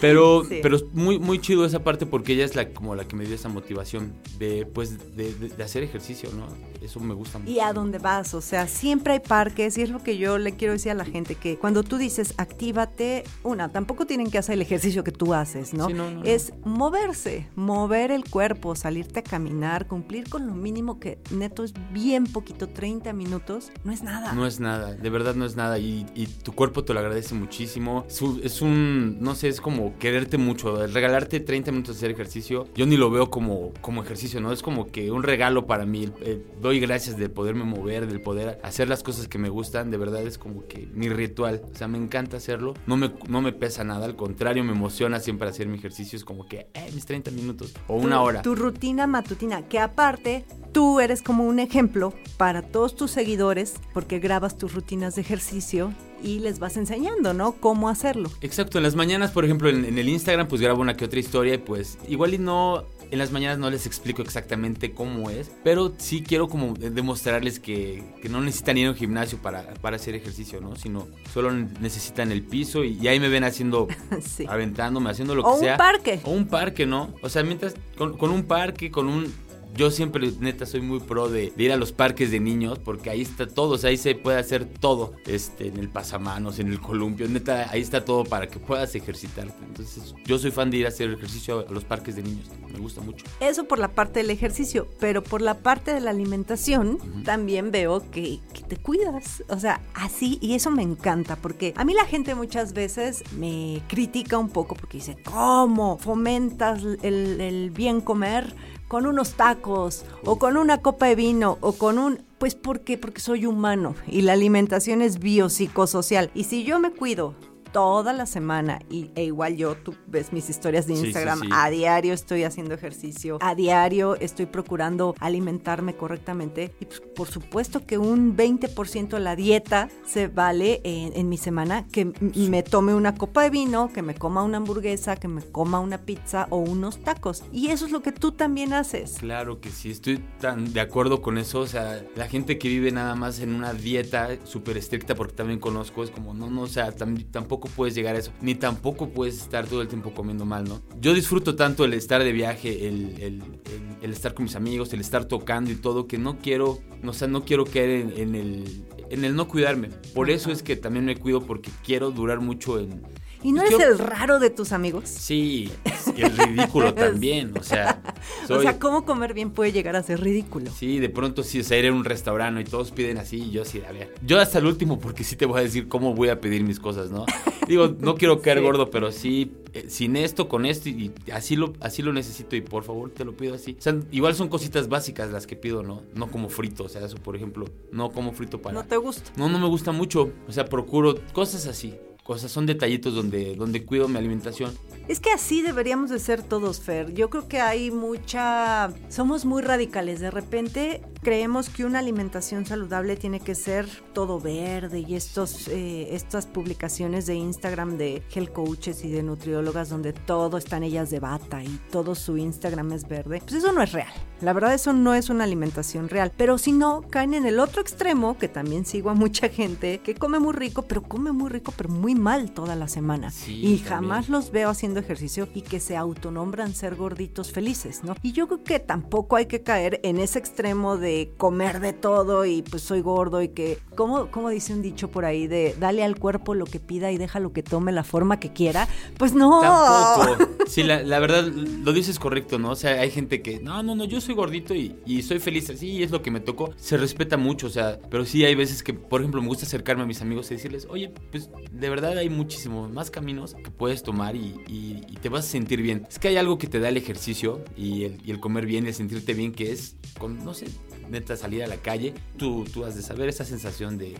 Pero, 0.00 0.44
Sí. 0.48 0.58
pero 0.62 0.76
es 0.76 0.84
muy, 0.92 1.18
muy 1.18 1.40
chido 1.40 1.64
esa 1.64 1.84
parte 1.84 2.06
porque 2.06 2.32
ella 2.32 2.44
es 2.44 2.56
la, 2.56 2.68
como 2.70 2.94
la 2.94 3.04
que 3.04 3.14
me 3.16 3.24
dio 3.24 3.34
esa 3.34 3.48
motivación 3.48 4.12
de, 4.38 4.66
pues, 4.66 5.16
de, 5.16 5.32
de- 5.34 5.48
de 5.50 5.62
hacer 5.64 5.82
ejercicio, 5.82 6.30
¿no? 6.34 6.46
Eso 6.82 6.98
me 7.00 7.14
gusta 7.14 7.38
mucho. 7.38 7.50
Y 7.50 7.60
a 7.60 7.72
dónde 7.72 7.98
vas, 7.98 8.34
o 8.34 8.40
sea, 8.40 8.66
siempre 8.66 9.12
hay 9.14 9.20
parques 9.20 9.78
y 9.78 9.82
es 9.82 9.90
lo 9.90 10.02
que 10.02 10.16
yo 10.18 10.38
le 10.38 10.56
quiero 10.56 10.72
decir 10.72 10.90
a 10.90 10.94
la 10.94 11.04
gente, 11.04 11.34
que 11.36 11.56
cuando 11.56 11.82
tú 11.84 11.96
dices 11.98 12.34
actívate, 12.38 13.24
una, 13.44 13.68
tampoco 13.70 14.06
tienen 14.06 14.30
que 14.30 14.38
hacer 14.38 14.54
el 14.54 14.62
ejercicio 14.62 15.04
que 15.04 15.12
tú 15.12 15.34
haces, 15.34 15.74
¿no? 15.74 15.86
Sí, 15.86 15.92
no, 15.94 16.10
no, 16.10 16.20
no. 16.20 16.24
Es 16.24 16.52
moverse, 16.64 17.46
mover 17.54 18.10
el 18.10 18.24
cuerpo, 18.28 18.74
salirte 18.74 19.20
a 19.20 19.22
caminar, 19.22 19.86
cumplir 19.86 20.28
con 20.28 20.46
lo 20.46 20.54
mínimo 20.54 20.98
que 20.98 21.18
neto 21.30 21.62
es 21.62 21.72
bien 21.92 22.24
poquito, 22.26 22.68
30 22.68 23.12
minutos, 23.12 23.70
no 23.84 23.92
es 23.92 24.02
nada. 24.02 24.32
No 24.32 24.46
es 24.46 24.58
nada, 24.58 24.92
de 24.94 25.10
verdad 25.10 25.34
no 25.34 25.41
es 25.44 25.56
nada. 25.56 25.78
Y, 25.78 26.06
y 26.14 26.26
tu 26.26 26.52
cuerpo 26.52 26.84
te 26.84 26.92
lo 26.94 27.00
agradece 27.00 27.34
muchísimo. 27.34 28.04
Es 28.08 28.20
un- 28.22 28.40
Es 28.42 28.60
un, 28.62 29.18
no 29.20 29.34
sé, 29.34 29.48
es 29.48 29.60
como 29.60 29.96
quererte 29.98 30.38
mucho. 30.38 30.82
El 30.84 30.92
regalarte 30.92 31.40
30 31.40 31.70
minutos 31.72 31.94
de 31.96 31.98
hacer 32.00 32.10
ejercicio, 32.10 32.66
yo 32.74 32.86
ni 32.86 32.96
lo 32.96 33.10
veo 33.10 33.30
como, 33.30 33.72
como 33.80 34.02
ejercicio, 34.02 34.40
¿no? 34.40 34.52
Es 34.52 34.62
como 34.62 34.86
que 34.86 35.10
un 35.10 35.22
regalo 35.22 35.66
para 35.66 35.86
mí. 35.86 36.10
Eh, 36.22 36.42
doy 36.60 36.80
gracias 36.80 37.16
de 37.16 37.28
poderme 37.28 37.64
mover, 37.64 38.06
del 38.06 38.20
poder 38.20 38.58
hacer 38.62 38.88
las 38.88 39.02
cosas 39.02 39.28
que 39.28 39.38
me 39.38 39.48
gustan. 39.48 39.90
De 39.90 39.96
verdad 39.96 40.22
es 40.22 40.38
como 40.38 40.66
que 40.66 40.88
mi 40.92 41.08
ritual. 41.08 41.62
O 41.72 41.76
sea, 41.76 41.88
me 41.88 41.98
encanta 41.98 42.36
hacerlo. 42.36 42.74
No 42.86 42.96
me, 42.96 43.12
no 43.28 43.40
me 43.40 43.52
pesa 43.52 43.84
nada, 43.84 44.04
al 44.06 44.16
contrario, 44.16 44.64
me 44.64 44.72
emociona 44.72 45.20
siempre 45.20 45.48
hacer 45.48 45.66
mi 45.68 45.78
ejercicio. 45.78 46.16
Es 46.16 46.24
como 46.24 46.46
que, 46.46 46.66
eh, 46.74 46.90
mis 46.94 47.06
30 47.06 47.30
minutos 47.30 47.72
o 47.88 47.94
una 47.96 48.16
Tu- 48.16 48.22
hora. 48.22 48.42
Tu 48.42 48.54
rutina 48.54 49.06
matutina, 49.06 49.62
que 49.68 49.78
aparte 49.78 50.44
tú 50.72 51.00
eres 51.00 51.22
como 51.22 51.44
un 51.44 51.58
ejemplo 51.58 52.12
para 52.36 52.62
todos 52.62 52.96
tus 52.96 53.10
seguidores 53.10 53.74
porque 53.92 54.18
grabas 54.18 54.56
tus 54.58 54.74
rutinas 54.74 55.14
de 55.14 55.20
ejercicio 55.22 55.92
y 56.22 56.38
les 56.38 56.60
vas 56.60 56.76
enseñando, 56.76 57.34
¿no? 57.34 57.52
Cómo 57.52 57.88
hacerlo. 57.88 58.30
Exacto, 58.42 58.78
en 58.78 58.84
las 58.84 58.94
mañanas, 58.94 59.32
por 59.32 59.44
ejemplo, 59.44 59.68
en, 59.68 59.84
en 59.84 59.98
el 59.98 60.08
Instagram, 60.08 60.46
pues 60.46 60.60
grabo 60.60 60.80
una 60.80 60.96
que 60.96 61.04
otra 61.04 61.18
historia 61.18 61.54
y 61.54 61.58
pues 61.58 61.98
igual 62.08 62.32
y 62.34 62.38
no, 62.38 62.84
en 63.10 63.18
las 63.18 63.32
mañanas 63.32 63.58
no 63.58 63.68
les 63.70 63.86
explico 63.86 64.22
exactamente 64.22 64.92
cómo 64.92 65.30
es, 65.30 65.50
pero 65.64 65.92
sí 65.98 66.22
quiero 66.22 66.48
como 66.48 66.74
de- 66.74 66.90
demostrarles 66.90 67.58
que, 67.58 68.04
que 68.22 68.28
no 68.28 68.40
necesitan 68.40 68.78
ir 68.78 68.86
a 68.86 68.90
un 68.90 68.96
gimnasio 68.96 69.38
para, 69.38 69.74
para 69.80 69.96
hacer 69.96 70.14
ejercicio, 70.14 70.60
¿no? 70.60 70.76
Sino 70.76 71.08
solo 71.34 71.52
necesitan 71.52 72.30
el 72.30 72.42
piso 72.42 72.84
y, 72.84 72.96
y 73.02 73.08
ahí 73.08 73.18
me 73.18 73.28
ven 73.28 73.42
haciendo, 73.42 73.88
Sí. 74.24 74.46
aventándome, 74.48 75.10
haciendo 75.10 75.34
lo 75.34 75.42
O 75.42 75.46
que 75.46 75.54
un 75.54 75.60
sea. 75.60 75.76
parque. 75.76 76.20
O 76.22 76.30
un 76.30 76.46
parque, 76.46 76.86
¿no? 76.86 77.12
O 77.22 77.28
sea, 77.28 77.42
mientras, 77.42 77.74
con, 77.98 78.16
con 78.16 78.30
un 78.30 78.44
parque, 78.44 78.92
con 78.92 79.08
un... 79.08 79.24
Yo 79.74 79.90
siempre, 79.90 80.30
neta, 80.40 80.66
soy 80.66 80.82
muy 80.82 81.00
pro 81.00 81.28
de, 81.28 81.52
de 81.56 81.64
ir 81.64 81.72
a 81.72 81.76
los 81.76 81.92
parques 81.92 82.30
de 82.30 82.40
niños 82.40 82.78
porque 82.78 83.10
ahí 83.10 83.22
está 83.22 83.46
todo, 83.46 83.74
o 83.74 83.78
sea, 83.78 83.90
ahí 83.90 83.96
se 83.96 84.14
puede 84.14 84.38
hacer 84.38 84.66
todo, 84.66 85.14
este, 85.26 85.68
en 85.68 85.78
el 85.78 85.88
pasamanos, 85.88 86.58
en 86.58 86.68
el 86.68 86.80
columpio, 86.80 87.28
neta, 87.28 87.70
ahí 87.70 87.80
está 87.80 88.04
todo 88.04 88.24
para 88.24 88.48
que 88.48 88.58
puedas 88.58 88.94
ejercitarte. 88.94 89.54
Entonces, 89.64 90.14
yo 90.24 90.38
soy 90.38 90.50
fan 90.50 90.70
de 90.70 90.78
ir 90.78 90.86
a 90.86 90.88
hacer 90.88 91.10
ejercicio 91.10 91.66
a 91.68 91.72
los 91.72 91.84
parques 91.84 92.16
de 92.16 92.22
niños, 92.22 92.48
me 92.72 92.78
gusta 92.78 93.00
mucho. 93.00 93.24
Eso 93.40 93.64
por 93.64 93.78
la 93.78 93.88
parte 93.88 94.20
del 94.20 94.30
ejercicio, 94.30 94.88
pero 95.00 95.22
por 95.22 95.40
la 95.40 95.58
parte 95.58 95.94
de 95.94 96.00
la 96.00 96.10
alimentación 96.10 96.98
también 97.24 97.70
veo 97.70 98.10
que, 98.10 98.40
que 98.52 98.62
te 98.62 98.76
cuidas. 98.76 99.42
O 99.48 99.58
sea, 99.58 99.80
así, 99.94 100.38
y 100.40 100.54
eso 100.54 100.70
me 100.70 100.82
encanta, 100.82 101.36
porque 101.36 101.72
a 101.76 101.84
mí 101.84 101.94
la 101.94 102.04
gente 102.04 102.34
muchas 102.34 102.72
veces 102.72 103.24
me 103.38 103.82
critica 103.88 104.38
un 104.38 104.48
poco 104.48 104.74
porque 104.74 104.98
dice, 104.98 105.16
¿cómo 105.24 105.98
fomentas 105.98 106.82
el, 107.02 107.40
el 107.40 107.70
bien 107.70 108.00
comer? 108.00 108.54
Con 108.92 109.06
unos 109.06 109.30
tacos 109.30 110.04
o 110.26 110.38
con 110.38 110.58
una 110.58 110.82
copa 110.82 111.06
de 111.06 111.14
vino 111.14 111.56
o 111.62 111.72
con 111.72 111.98
un 111.98 112.22
pues 112.36 112.54
¿por 112.54 112.80
qué? 112.80 112.98
Porque 112.98 113.22
soy 113.22 113.46
humano 113.46 113.94
y 114.06 114.20
la 114.20 114.34
alimentación 114.34 115.00
es 115.00 115.18
biopsicosocial 115.18 116.30
y 116.34 116.44
si 116.44 116.62
yo 116.62 116.78
me 116.78 116.90
cuido 116.90 117.34
toda 117.72 118.12
la 118.12 118.26
semana 118.26 118.80
y, 118.90 119.10
e 119.14 119.24
igual 119.24 119.56
yo, 119.56 119.74
tú 119.76 119.94
ves 120.06 120.32
mis 120.32 120.48
historias 120.50 120.86
de 120.86 120.94
Sí, 120.94 121.00
sí, 121.00 121.06
Instagram, 121.06 121.40
sí. 121.40 121.48
a 121.52 121.70
diario 121.70 122.12
estoy 122.14 122.44
haciendo 122.44 122.74
ejercicio, 122.74 123.38
a 123.40 123.54
diario 123.54 124.14
estoy 124.16 124.46
procurando 124.46 125.14
alimentarme 125.20 125.96
correctamente 125.96 126.74
y 126.80 126.84
pues, 126.84 127.00
por 127.00 127.28
supuesto 127.28 127.86
que 127.86 127.98
un 127.98 128.36
20% 128.36 129.08
de 129.08 129.20
la 129.20 129.36
dieta 129.36 129.88
se 130.06 130.28
vale 130.28 130.80
en, 130.84 131.12
en 131.14 131.28
mi 131.28 131.38
semana 131.38 131.86
que 131.90 132.12
me 132.34 132.62
tome 132.62 132.94
una 132.94 133.14
copa 133.14 133.42
de 133.42 133.50
vino, 133.50 133.90
que 133.92 134.02
me 134.02 134.14
coma 134.14 134.42
una 134.42 134.58
hamburguesa, 134.58 135.16
que 135.16 135.28
me 135.28 135.42
coma 135.42 135.80
una 135.80 135.98
pizza 135.98 136.46
o 136.50 136.58
unos 136.58 136.98
tacos. 137.02 137.42
Y 137.52 137.68
eso 137.68 137.86
es 137.86 137.92
lo 137.92 138.02
que 138.02 138.12
tú 138.12 138.32
también 138.32 138.72
haces. 138.72 139.16
Claro 139.18 139.60
que 139.60 139.70
sí, 139.70 139.90
estoy 139.90 140.18
tan 140.40 140.72
de 140.72 140.80
acuerdo 140.80 141.22
con 141.22 141.38
eso. 141.38 141.60
O 141.60 141.66
sea, 141.66 142.02
la 142.16 142.28
gente 142.28 142.58
que 142.58 142.68
vive 142.68 142.92
nada 142.92 143.14
más 143.14 143.40
en 143.40 143.54
una 143.54 143.72
dieta 143.72 144.28
súper 144.44 144.76
estricta, 144.76 145.14
porque 145.14 145.34
también 145.34 145.58
conozco, 145.58 146.02
es 146.04 146.10
como, 146.10 146.34
no, 146.34 146.50
no, 146.50 146.62
o 146.62 146.66
sea, 146.66 146.94
tam- 146.94 147.24
tampoco 147.30 147.61
puedes 147.68 147.94
llegar 147.94 148.16
a 148.16 148.18
eso. 148.18 148.32
Ni 148.40 148.54
tampoco 148.54 149.08
puedes 149.10 149.36
estar 149.38 149.66
todo 149.66 149.82
el 149.82 149.88
tiempo 149.88 150.12
comiendo 150.14 150.44
mal, 150.44 150.64
¿no? 150.64 150.82
Yo 151.00 151.14
disfruto 151.14 151.54
tanto 151.56 151.84
el 151.84 151.94
estar 151.94 152.22
de 152.22 152.32
viaje, 152.32 152.88
el, 152.88 153.14
el- 153.20 153.42
el- 153.42 153.96
el 154.02 154.12
estar 154.12 154.34
con 154.34 154.44
mis 154.44 154.56
amigos, 154.56 154.92
el 154.92 155.00
estar 155.00 155.26
tocando 155.26 155.70
y 155.70 155.76
todo, 155.76 156.06
que 156.08 156.18
no 156.18 156.38
quiero, 156.38 156.80
no, 157.02 157.10
o 157.12 157.14
sea, 157.14 157.28
no 157.28 157.44
quiero 157.44 157.64
caer 157.64 157.90
en, 157.90 158.12
en 158.16 158.34
el, 158.34 158.84
en 159.10 159.24
el 159.24 159.36
no 159.36 159.46
cuidarme. 159.46 159.90
Por 160.14 160.28
eso 160.30 160.50
es 160.50 160.62
que 160.62 160.74
también 160.76 161.04
me 161.04 161.16
cuido, 161.16 161.40
porque 161.46 161.70
quiero 161.84 162.10
durar 162.10 162.40
mucho 162.40 162.78
en... 162.80 163.02
¿Y 163.44 163.52
no 163.52 163.60
eres 163.62 163.72
Yo- 163.72 163.80
el 163.80 163.98
raro 163.98 164.38
de 164.38 164.50
tus 164.50 164.72
amigos? 164.72 165.08
Sí, 165.08 165.70
el 166.16 166.36
ridículo 166.36 166.94
también, 166.94 167.52
o 167.58 167.62
sea... 167.62 168.00
O 168.48 168.60
sea, 168.60 168.78
¿cómo 168.78 169.04
comer 169.04 169.34
bien 169.34 169.50
puede 169.50 169.72
llegar 169.72 169.96
a 169.96 170.02
ser 170.02 170.20
ridículo? 170.20 170.70
Sí, 170.70 170.98
de 171.00 171.08
pronto 171.08 171.42
sí, 171.42 171.60
o 171.60 171.64
sea, 171.64 171.78
ir 171.78 171.86
a 171.88 171.92
un 171.92 172.04
restaurante 172.04 172.60
y 172.60 172.64
todos 172.64 172.90
piden 172.92 173.18
así 173.18 173.36
y 173.38 173.50
yo 173.50 173.64
sí, 173.64 173.82
a 173.88 173.92
ver. 173.92 174.14
Yo 174.24 174.40
hasta 174.40 174.58
el 174.58 174.66
último 174.66 174.98
porque 175.00 175.24
sí 175.24 175.34
te 175.36 175.46
voy 175.46 175.60
a 175.60 175.62
decir 175.62 175.88
cómo 175.88 176.14
voy 176.14 176.28
a 176.28 176.40
pedir 176.40 176.62
mis 176.62 176.78
cosas, 176.78 177.10
¿no? 177.10 177.24
Digo, 177.66 177.94
no 177.98 178.14
quiero 178.16 178.40
caer 178.40 178.58
Sí. 178.58 178.64
gordo, 178.64 178.90
pero 178.90 179.10
sí, 179.10 179.52
eh, 179.72 179.86
sin 179.88 180.16
esto, 180.16 180.48
con 180.48 180.66
esto 180.66 180.88
y 180.88 181.12
así 181.32 181.56
lo, 181.56 181.72
así 181.80 182.02
lo 182.02 182.12
necesito 182.12 182.54
y 182.54 182.60
por 182.60 182.84
favor 182.84 183.10
te 183.10 183.24
lo 183.24 183.32
pido 183.36 183.54
así. 183.54 183.76
O 183.78 183.82
sea, 183.82 183.96
igual 184.12 184.34
son 184.34 184.48
cositas 184.48 184.88
básicas 184.88 185.30
las 185.32 185.46
que 185.46 185.56
pido, 185.56 185.82
¿no? 185.82 186.02
No 186.14 186.30
como 186.30 186.48
frito, 186.48 186.84
o 186.84 186.88
sea, 186.88 187.04
eso 187.04 187.16
por 187.16 187.34
ejemplo, 187.34 187.66
no 187.90 188.10
como 188.12 188.32
frito 188.32 188.60
para... 188.62 188.74
¿No 188.74 188.84
te 188.84 188.96
gusta? 188.98 189.30
No, 189.36 189.48
no 189.48 189.58
me 189.58 189.66
gusta 189.68 189.90
mucho, 189.92 190.30
o 190.46 190.52
sea, 190.52 190.66
procuro 190.66 191.16
cosas 191.32 191.66
así. 191.66 191.94
Cosas, 192.22 192.52
son 192.52 192.66
detallitos 192.66 193.14
donde, 193.14 193.56
donde 193.56 193.84
cuido 193.84 194.06
mi 194.06 194.16
alimentación. 194.16 194.72
Es 195.08 195.18
que 195.18 195.32
así 195.32 195.62
deberíamos 195.62 196.10
de 196.10 196.20
ser 196.20 196.42
todos, 196.42 196.80
Fer. 196.80 197.12
Yo 197.12 197.28
creo 197.28 197.48
que 197.48 197.60
hay 197.60 197.90
mucha... 197.90 198.92
Somos 199.08 199.44
muy 199.44 199.60
radicales. 199.60 200.20
De 200.20 200.30
repente 200.30 201.02
creemos 201.22 201.68
que 201.68 201.84
una 201.84 201.98
alimentación 201.98 202.66
saludable 202.66 203.16
tiene 203.16 203.40
que 203.40 203.54
ser 203.54 203.86
todo 204.12 204.40
verde 204.40 205.00
y 205.00 205.14
estos, 205.14 205.68
eh, 205.68 206.14
estas 206.14 206.46
publicaciones 206.46 207.26
de 207.26 207.34
Instagram 207.34 207.96
de 207.96 208.22
health 208.32 208.52
coaches 208.52 209.04
y 209.04 209.10
de 209.10 209.22
nutriólogas 209.22 209.88
donde 209.88 210.12
todo 210.12 210.58
están 210.58 210.84
ellas 210.84 211.10
de 211.10 211.20
bata 211.20 211.62
y 211.62 211.80
todo 211.90 212.14
su 212.14 212.36
Instagram 212.36 212.92
es 212.92 213.08
verde. 213.08 213.40
Pues 213.40 213.54
eso 213.54 213.72
no 213.72 213.82
es 213.82 213.92
real. 213.92 214.12
La 214.40 214.52
verdad 214.52 214.74
eso 214.74 214.92
no 214.92 215.14
es 215.14 215.30
una 215.30 215.44
alimentación 215.44 216.08
real. 216.08 216.32
Pero 216.36 216.58
si 216.58 216.72
no, 216.72 217.02
caen 217.10 217.34
en 217.34 217.46
el 217.46 217.58
otro 217.58 217.82
extremo, 217.82 218.38
que 218.38 218.48
también 218.48 218.84
sigo 218.84 219.10
a 219.10 219.14
mucha 219.14 219.48
gente 219.48 219.98
que 219.98 220.14
come 220.14 220.38
muy 220.38 220.52
rico, 220.52 220.82
pero 220.82 221.02
come 221.02 221.32
muy 221.32 221.50
rico, 221.50 221.72
pero 221.76 221.88
muy 221.88 222.11
mal 222.14 222.52
toda 222.52 222.76
la 222.76 222.88
semana. 222.88 223.30
Sí, 223.30 223.52
y 223.52 223.62
también. 223.62 223.84
jamás 223.84 224.28
los 224.28 224.50
veo 224.50 224.70
haciendo 224.70 225.00
ejercicio 225.00 225.48
y 225.54 225.62
que 225.62 225.80
se 225.80 225.96
autonombran 225.96 226.74
ser 226.74 226.96
gorditos 226.96 227.52
felices, 227.52 228.04
¿no? 228.04 228.14
Y 228.22 228.32
yo 228.32 228.46
creo 228.46 228.64
que 228.64 228.78
tampoco 228.78 229.36
hay 229.36 229.46
que 229.46 229.62
caer 229.62 230.00
en 230.02 230.18
ese 230.18 230.38
extremo 230.38 230.96
de 230.96 231.32
comer 231.36 231.80
de 231.80 231.92
todo 231.92 232.44
y 232.44 232.62
pues 232.62 232.82
soy 232.82 233.00
gordo 233.00 233.42
y 233.42 233.48
que, 233.48 233.78
como 233.96 234.30
como 234.30 234.48
dice 234.48 234.72
un 234.72 234.82
dicho 234.82 235.10
por 235.10 235.24
ahí 235.24 235.46
de 235.46 235.76
dale 235.78 236.04
al 236.04 236.18
cuerpo 236.18 236.54
lo 236.54 236.64
que 236.64 236.80
pida 236.80 237.10
y 237.10 237.18
déjalo 237.18 237.52
que 237.52 237.62
tome 237.62 237.92
la 237.92 238.04
forma 238.04 238.38
que 238.38 238.52
quiera? 238.52 238.88
Pues 239.18 239.34
no. 239.34 239.60
Tampoco. 239.60 240.52
Sí, 240.72 240.82
la, 240.84 241.18
verdad, 241.18 241.44
lo 241.48 241.92
dices 241.92 242.18
correcto, 242.18 242.58
¿no? 242.58 242.70
O 242.70 242.76
sea, 242.76 242.92
hay 243.02 243.10
gente 243.10 243.42
que, 243.42 243.60
no, 243.60 243.82
no, 243.82 243.94
no, 243.94 244.06
yo 244.06 244.22
soy 244.22 244.34
gordito 244.34 244.74
y, 244.74 244.96
y 245.04 245.20
soy 245.20 245.38
feliz 245.38 245.68
así, 245.68 245.90
y 245.90 246.02
es 246.02 246.10
lo 246.10 246.22
que 246.22 246.30
me 246.30 246.40
tocó. 246.40 246.72
Se 246.78 246.96
respeta 246.96 247.36
mucho, 247.36 247.66
o 247.66 247.70
sea, 247.70 247.98
pero 248.10 248.24
sí 248.24 248.42
hay 248.46 248.54
veces 248.54 248.82
que, 248.82 248.94
por 248.94 249.20
ejemplo, 249.20 249.42
me 249.42 249.48
gusta 249.48 249.66
acercarme 249.66 250.04
a 250.04 250.06
mis 250.06 250.22
amigos 250.22 250.50
y 250.50 250.54
decirles, 250.54 250.86
oye, 250.88 251.12
pues 251.30 251.50
de 251.70 251.90
verdad 251.90 252.16
hay 252.16 252.30
muchísimos 252.30 252.90
más 252.90 253.10
caminos 253.10 253.52
que 253.62 253.70
puedes 253.70 254.02
tomar 254.02 254.34
y, 254.34 254.54
y- 254.66 255.02
te 255.22 255.28
vas 255.28 255.44
a 255.44 255.48
sentir 255.48 255.82
bien. 255.82 256.06
Es 256.08 256.18
que 256.18 256.28
hay 256.28 256.36
algo 256.38 256.56
que 256.56 256.66
te 256.66 256.80
da 256.80 256.88
el 256.88 256.96
ejercicio 256.96 257.62
y 257.76 258.04
el, 258.04 258.18
el 258.26 258.40
comer 258.40 258.64
bien, 258.64 258.86
el 258.86 258.94
sentirte 258.94 259.34
bien, 259.34 259.52
que 259.52 259.72
es, 259.72 259.94
con, 260.18 260.42
no 260.42 260.54
sé, 260.54 260.66
neta, 261.10 261.36
salir 261.36 261.62
a 261.62 261.66
la 261.66 261.76
calle. 261.76 262.14
Tú, 262.38 262.64
tú 262.64 262.84
has 262.86 262.96
de 262.96 263.02
saber 263.02 263.28
esa 263.28 263.44
sensación 263.44 263.98
de, 263.98 264.14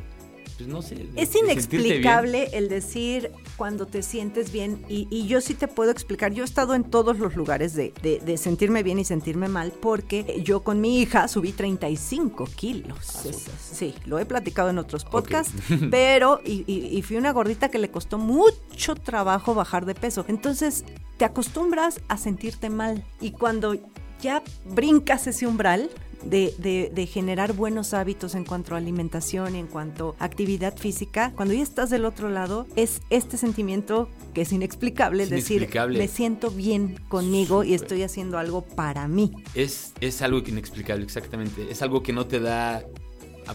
pues 0.64 0.68
no 0.68 0.82
sé. 0.82 0.94
de- 0.96 1.10
Es 1.22 1.34
inexplicable 1.34 2.48
el 2.52 2.68
decir 2.68 3.30
cuando 3.56 3.86
te 3.86 4.02
sientes 4.02 4.50
bien 4.52 4.84
y, 4.88 5.06
y 5.10 5.26
yo 5.26 5.40
sí 5.40 5.54
te 5.54 5.68
puedo 5.68 5.90
explicar, 5.90 6.32
yo 6.32 6.42
he 6.42 6.46
estado 6.46 6.74
en 6.74 6.84
todos 6.84 7.18
los 7.18 7.36
lugares 7.36 7.74
de, 7.74 7.92
de- 8.02 8.18
de 8.20 8.36
sentirme 8.36 8.82
bien 8.82 8.98
y 8.98 9.04
sentirme 9.04 9.48
mal 9.48 9.72
porque 9.80 10.40
yo 10.44 10.60
con 10.62 10.80
mi 10.80 11.00
hija 11.00 11.28
subí 11.28 11.52
35 11.52 12.44
kilos. 12.56 13.24
Es- 13.26 13.46
sí, 13.72 13.94
lo 14.06 14.18
he 14.18 14.24
platicado 14.26 14.70
en 14.70 14.78
otros 14.78 15.04
podcasts, 15.04 15.52
pero 15.90 16.40
y, 16.44 16.64
y- 16.66 16.96
y 16.96 17.02
fui 17.02 17.16
una 17.16 17.32
gordita 17.32 17.68
que 17.70 17.78
le 17.78 17.90
costó 17.90 18.18
mucho 18.18 18.94
trabajo 18.94 19.54
bajar 19.54 19.86
de 19.86 19.94
peso. 19.94 20.24
Entonces 20.28 20.84
te 21.18 21.24
acostumbras 21.24 22.00
a 22.08 22.16
sentirte 22.16 22.68
mal 22.70 23.04
y 23.20 23.30
cuando 23.32 23.76
ya 24.22 24.42
brincas 24.64 25.26
ese 25.26 25.46
umbral, 25.46 25.90
de, 26.24 26.54
de- 26.58 26.92
de 26.94 27.06
generar 27.06 27.52
buenos 27.52 27.92
hábitos 27.94 28.36
en 28.36 28.44
cuanto 28.44 28.76
a 28.76 28.78
alimentación 28.78 29.56
y 29.56 29.58
en 29.58 29.66
cuanto 29.66 30.14
a 30.20 30.24
actividad 30.24 30.76
física, 30.78 31.32
cuando 31.34 31.52
ya 31.52 31.64
estás 31.64 31.90
del 31.90 32.04
otro 32.04 32.28
lado, 32.30 32.68
es 32.76 33.00
este 33.10 33.36
sentimiento 33.36 34.08
que 34.32 34.42
es 34.42 34.52
inexplicable, 34.52 35.24
Es 35.24 35.30
decir, 35.30 35.56
inexplicable. 35.56 35.98
me 35.98 36.06
siento 36.06 36.52
bien 36.52 36.94
conmigo 37.08 37.64
y 37.64 37.74
estoy 37.74 38.04
haciendo 38.04 38.38
algo 38.38 38.62
para 38.62 39.08
mí. 39.08 39.32
Es, 39.56 39.94
es 40.00 40.22
algo 40.22 40.38
inexplicable, 40.46 41.02
exactamente. 41.02 41.66
Es 41.72 41.82
algo 41.82 42.04
que 42.04 42.12
no 42.12 42.24
te 42.28 42.38
da, 42.38 42.84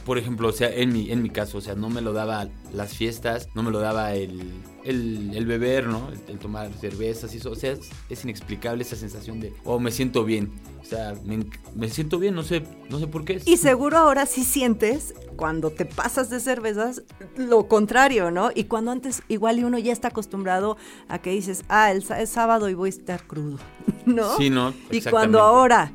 por 0.05 0.17
ejemplo, 0.17 0.49
o 0.49 0.51
sea, 0.51 0.69
en 0.73 0.93
mi, 0.93 1.11
en 1.11 1.21
mi 1.21 1.29
caso, 1.29 1.57
o 1.57 1.61
sea, 1.61 1.75
no 1.75 1.89
me 1.89 2.01
lo 2.01 2.13
daba 2.13 2.47
las 2.73 2.93
fiestas, 2.93 3.49
no 3.55 3.63
me 3.63 3.71
lo 3.71 3.79
daba 3.79 4.13
el, 4.13 4.51
el, 4.83 5.31
el 5.33 5.45
beber, 5.45 5.87
¿no? 5.87 6.09
El, 6.09 6.19
el 6.27 6.39
tomar 6.39 6.71
cervezas 6.73 7.33
y 7.33 7.37
eso. 7.37 7.51
O 7.51 7.55
sea, 7.55 7.71
es, 7.71 7.89
es 8.09 8.23
inexplicable 8.23 8.83
esa 8.83 8.95
sensación 8.95 9.39
de, 9.39 9.53
oh, 9.63 9.79
me 9.79 9.91
siento 9.91 10.23
bien. 10.23 10.51
O 10.81 10.85
sea, 10.85 11.15
me, 11.25 11.45
me 11.75 11.89
siento 11.89 12.19
bien, 12.19 12.35
no 12.35 12.43
sé, 12.43 12.63
no 12.89 12.99
sé 12.99 13.07
por 13.07 13.25
qué. 13.25 13.41
Y 13.45 13.57
seguro 13.57 13.97
ahora 13.97 14.25
sí 14.25 14.43
sientes 14.43 15.13
cuando 15.35 15.69
te 15.69 15.85
pasas 15.85 16.29
de 16.29 16.39
cervezas 16.39 17.03
lo 17.35 17.67
contrario, 17.67 18.31
¿no? 18.31 18.51
Y 18.53 18.65
cuando 18.65 18.91
antes 18.91 19.21
igual 19.27 19.59
y 19.59 19.63
uno 19.63 19.77
ya 19.79 19.91
está 19.93 20.09
acostumbrado 20.09 20.77
a 21.07 21.19
que 21.19 21.31
dices, 21.31 21.63
ah, 21.69 21.91
el, 21.91 22.03
es 22.17 22.29
sábado 22.29 22.69
y 22.69 22.73
voy 22.73 22.87
a 22.87 22.91
estar 22.91 23.25
crudo, 23.25 23.57
¿no? 24.05 24.37
Sí, 24.37 24.49
¿no? 24.49 24.73
Y 24.91 25.01
cuando 25.01 25.41
ahora, 25.41 25.91